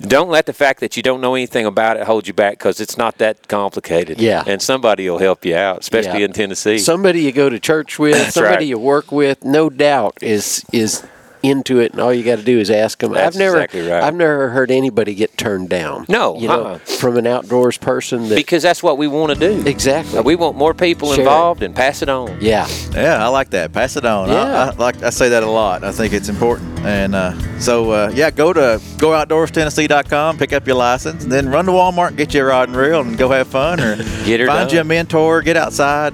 don't 0.00 0.28
let 0.28 0.46
the 0.46 0.52
fact 0.52 0.80
that 0.80 0.96
you 0.96 1.02
don't 1.02 1.20
know 1.20 1.34
anything 1.34 1.66
about 1.66 1.96
it 1.96 2.04
hold 2.04 2.26
you 2.26 2.34
back 2.34 2.52
because 2.58 2.80
it's 2.80 2.96
not 2.96 3.18
that 3.18 3.48
complicated. 3.48 4.20
Yeah. 4.20 4.44
And 4.46 4.60
somebody 4.60 5.08
will 5.08 5.18
help 5.18 5.44
you 5.44 5.56
out, 5.56 5.80
especially 5.80 6.20
Yeah. 6.20 6.26
in 6.26 6.32
Tennessee. 6.32 6.78
Somebody 6.78 7.22
you 7.22 7.32
go 7.32 7.48
to 7.48 7.58
church 7.58 7.98
with, 7.98 8.30
somebody 8.32 8.56
right. 8.56 8.66
you 8.66 8.78
work 8.78 9.10
with, 9.10 9.44
no 9.44 9.70
doubt 9.70 10.18
is 10.20 10.64
is 10.72 11.02
into 11.42 11.80
it, 11.80 11.92
and 11.92 12.00
all 12.00 12.12
you 12.12 12.22
got 12.24 12.36
to 12.36 12.44
do 12.44 12.58
is 12.58 12.70
ask 12.70 12.98
them. 12.98 13.12
That's 13.12 13.36
I've 13.36 13.40
never, 13.40 13.56
exactly 13.56 13.88
right. 13.88 14.02
I've 14.02 14.14
never 14.14 14.50
heard 14.50 14.70
anybody 14.70 15.14
get 15.14 15.36
turned 15.36 15.68
down. 15.68 16.06
No, 16.08 16.38
you 16.38 16.48
know, 16.48 16.64
uh-uh. 16.64 16.78
from 16.78 17.16
an 17.16 17.26
outdoors 17.26 17.76
person 17.78 18.28
that 18.28 18.34
because 18.36 18.62
that's 18.62 18.82
what 18.82 18.98
we 18.98 19.06
want 19.08 19.32
to 19.32 19.38
do. 19.38 19.68
exactly. 19.68 20.20
We 20.20 20.36
want 20.36 20.56
more 20.56 20.74
people 20.74 21.08
Share 21.08 21.20
it. 21.20 21.20
involved 21.20 21.62
and 21.62 21.74
pass 21.74 22.02
it 22.02 22.08
on. 22.08 22.38
yeah, 22.40 22.66
Yeah, 22.92 23.24
I 23.24 23.28
like 23.28 23.50
that. 23.50 23.72
Pass 23.72 23.96
it 23.96 24.04
on. 24.04 24.30
I, 24.30 24.32
Yeah. 24.32 24.70
I, 24.70 24.74
like 24.76 25.02
I 25.02 25.10
say 25.10 25.28
that 25.30 25.42
a 25.42 25.50
lot. 25.50 25.84
I 25.84 25.92
think 25.92 26.12
it's 26.12 26.28
important. 26.28 26.78
And 26.80 27.14
uh, 27.14 27.58
so 27.58 27.90
uh, 27.90 28.12
yeah, 28.14 28.30
go 28.30 28.52
to 28.52 28.80
gooutdoorstennessee.com, 28.96 30.38
pick 30.38 30.52
up 30.52 30.66
your 30.66 30.76
license, 30.76 31.24
and 31.24 31.32
then 31.32 31.48
run 31.48 31.66
to 31.66 31.72
Walmart 31.72 32.08
and 32.08 32.16
get 32.16 32.34
you 32.34 32.42
a 32.42 32.44
rod 32.44 32.68
and 32.68 32.76
reel 32.76 33.00
and 33.00 33.16
go 33.16 33.28
have 33.30 33.48
fun 33.48 33.80
or 33.80 33.96
Get 34.24 34.40
her 34.40 34.46
find 34.46 34.68
done. 34.68 34.74
you 34.74 34.80
a 34.80 34.84
mentor, 34.84 35.42
get 35.42 35.56
outside. 35.56 36.12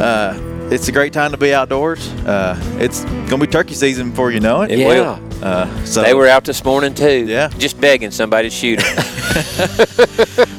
Uh, 0.00 0.34
it's 0.72 0.88
a 0.88 0.92
great 0.92 1.12
time 1.12 1.32
to 1.32 1.36
be 1.36 1.52
outdoors. 1.52 2.08
Uh, 2.24 2.58
it's 2.78 3.04
gonna 3.04 3.38
be 3.38 3.46
turkey 3.46 3.74
season 3.74 4.10
before 4.10 4.30
you 4.32 4.40
know 4.40 4.62
it. 4.62 4.70
It 4.70 4.78
yeah. 4.78 5.18
will. 5.18 5.31
Uh, 5.42 5.84
so 5.84 6.02
They 6.02 6.14
were 6.14 6.28
out 6.28 6.44
this 6.44 6.64
morning 6.64 6.94
too. 6.94 7.26
Yeah. 7.26 7.48
Just 7.58 7.80
begging 7.80 8.12
somebody 8.12 8.48
to 8.48 8.54
shoot 8.54 8.78
them. 8.78 8.96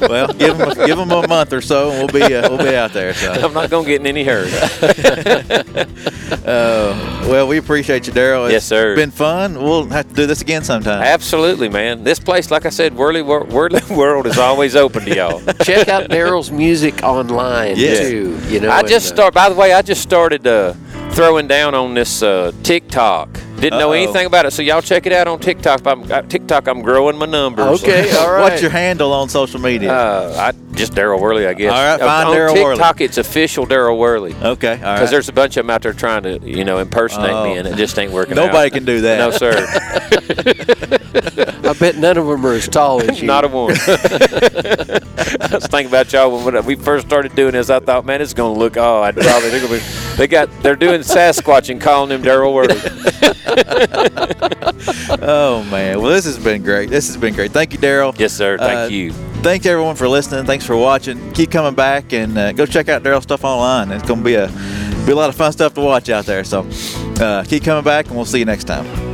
well, 0.10 0.28
give 0.34 0.58
them 0.58 0.70
a, 0.70 0.74
give 0.86 0.98
'em 0.98 1.10
a 1.10 1.26
month 1.26 1.52
or 1.54 1.60
so, 1.62 1.90
and 1.90 1.98
we'll 2.12 2.28
be 2.28 2.34
uh, 2.34 2.48
we'll 2.50 2.58
be 2.58 2.76
out 2.76 2.92
there. 2.92 3.14
So. 3.14 3.32
I'm 3.32 3.54
not 3.54 3.70
gonna 3.70 3.86
get 3.86 4.00
in 4.00 4.06
any 4.06 4.24
hurry. 4.24 4.50
Uh, 6.44 7.24
well, 7.28 7.46
we 7.46 7.56
appreciate 7.58 8.06
you, 8.06 8.12
Daryl. 8.12 8.50
Yes, 8.50 8.66
sir. 8.66 8.94
Been 8.96 9.10
fun. 9.10 9.54
We'll 9.54 9.86
have 9.86 10.08
to 10.08 10.14
do 10.14 10.26
this 10.26 10.42
again 10.42 10.62
sometime. 10.62 11.02
Absolutely, 11.02 11.68
man. 11.70 12.02
This 12.04 12.18
place, 12.18 12.50
like 12.50 12.66
I 12.66 12.70
said, 12.70 12.94
Worley, 12.96 13.22
Wor- 13.22 13.44
Worley 13.44 13.80
World 13.90 14.26
is 14.26 14.36
always 14.36 14.76
open 14.76 15.04
to 15.04 15.14
y'all. 15.14 15.40
Check 15.62 15.88
out 15.88 16.10
Daryl's 16.10 16.50
music 16.50 17.02
online 17.02 17.76
Yes. 17.76 18.08
too. 18.08 18.38
You 18.48 18.60
know, 18.60 18.68
I 18.68 18.80
and, 18.80 18.88
just 18.88 19.12
uh, 19.12 19.14
start. 19.16 19.34
By 19.34 19.48
the 19.48 19.54
way, 19.54 19.72
I 19.72 19.80
just 19.80 20.02
started 20.02 20.46
uh, 20.46 20.74
throwing 21.12 21.46
down 21.46 21.74
on 21.74 21.94
this 21.94 22.22
uh, 22.22 22.52
TikTok. 22.62 23.28
Didn't 23.64 23.78
know 23.78 23.88
Uh-oh. 23.92 24.02
anything 24.02 24.26
about 24.26 24.44
it, 24.44 24.50
so 24.50 24.60
y'all 24.60 24.82
check 24.82 25.06
it 25.06 25.12
out 25.14 25.26
on 25.26 25.38
TikTok. 25.40 25.86
I'm, 25.86 26.02
uh, 26.12 26.20
TikTok, 26.20 26.66
I'm 26.68 26.82
growing 26.82 27.16
my 27.16 27.24
numbers. 27.24 27.82
Okay, 27.82 28.14
all 28.18 28.30
right. 28.30 28.42
What's 28.42 28.60
your 28.60 28.70
handle 28.70 29.10
on 29.14 29.30
social 29.30 29.58
media? 29.58 29.90
Uh, 29.90 30.36
I 30.38 30.74
just 30.74 30.92
Daryl 30.92 31.18
Worley, 31.18 31.46
I 31.46 31.54
guess. 31.54 31.72
All 31.72 31.82
right, 31.82 31.98
find 31.98 32.28
on 32.28 32.36
Daryl 32.36 32.62
Worley. 32.62 32.76
TikTok, 32.76 33.00
it's 33.00 33.16
official 33.16 33.66
Daryl 33.66 33.96
Worley. 33.98 34.34
okay, 34.34 34.74
all 34.74 34.82
right. 34.82 34.94
Because 34.96 35.10
there's 35.10 35.30
a 35.30 35.32
bunch 35.32 35.56
of 35.56 35.64
them 35.64 35.70
out 35.70 35.80
there 35.80 35.94
trying 35.94 36.24
to, 36.24 36.38
you 36.40 36.62
know, 36.62 36.76
impersonate 36.78 37.30
Oh. 37.30 37.44
me, 37.44 37.56
and 37.56 37.66
it 37.66 37.76
just 37.76 37.98
ain't 37.98 38.12
working 38.12 38.34
Nobody 38.36 38.66
out. 38.66 38.72
can 38.72 38.84
do 38.84 39.00
that. 39.00 39.16
No, 39.18 39.30
sir. 39.30 39.66
I 41.64 41.72
bet 41.72 41.96
none 41.96 42.18
of 42.18 42.26
them 42.26 42.44
are 42.44 42.52
as 42.52 42.68
tall 42.68 43.00
as 43.00 43.18
you. 43.20 43.26
Not 43.26 43.44
a 43.44 43.48
one. 43.48 43.74
Was 45.54 45.66
thinking 45.66 45.86
about 45.88 46.12
y'all 46.12 46.44
when 46.44 46.64
we 46.64 46.74
first 46.74 47.06
started 47.06 47.34
doing 47.34 47.52
this. 47.52 47.70
I 47.70 47.78
thought, 47.80 48.04
man, 48.04 48.20
it's 48.20 48.34
going 48.34 48.54
to 48.54 48.58
look 48.58 48.76
odd. 48.76 49.14
Probably 49.16 49.50
they're 49.50 49.60
gonna 49.60 49.74
be, 49.78 49.82
they 50.16 50.26
got 50.26 50.48
they're 50.62 50.76
doing 50.76 51.00
Sasquatch 51.02 51.70
and 51.70 51.80
calling 51.80 52.10
him 52.10 52.22
Daryl 52.22 52.52
Worley. 52.52 52.78
Oh 55.26 55.62
man, 55.70 56.00
well 56.00 56.10
this 56.10 56.24
has 56.24 56.38
been 56.38 56.62
great. 56.62 56.90
This 56.90 57.06
has 57.06 57.16
been 57.16 57.34
great. 57.34 57.52
Thank 57.52 57.72
you, 57.72 57.78
Daryl. 57.78 58.18
Yes, 58.18 58.32
sir. 58.32 58.58
Thank 58.58 58.90
Uh, 58.90 58.94
you. 58.94 59.12
Thanks 59.42 59.64
everyone 59.66 59.96
for 59.96 60.08
listening. 60.08 60.44
Thanks 60.44 60.66
for 60.66 60.76
watching. 60.76 61.32
Keep 61.32 61.50
coming 61.50 61.74
back 61.74 62.12
and 62.12 62.36
uh, 62.36 62.52
go 62.52 62.66
check 62.66 62.88
out 62.88 63.02
Daryl's 63.02 63.22
stuff 63.24 63.44
online. 63.44 63.90
It's 63.92 64.06
going 64.06 64.20
to 64.20 64.24
be 64.24 64.34
a 64.34 64.48
be 65.06 65.12
a 65.12 65.16
lot 65.16 65.28
of 65.28 65.36
fun 65.36 65.52
stuff 65.52 65.74
to 65.74 65.80
watch 65.80 66.08
out 66.08 66.26
there. 66.26 66.44
So 66.44 66.66
uh, 67.20 67.44
keep 67.44 67.62
coming 67.64 67.84
back, 67.84 68.06
and 68.06 68.16
we'll 68.16 68.24
see 68.24 68.38
you 68.38 68.44
next 68.44 68.64
time. 68.64 69.13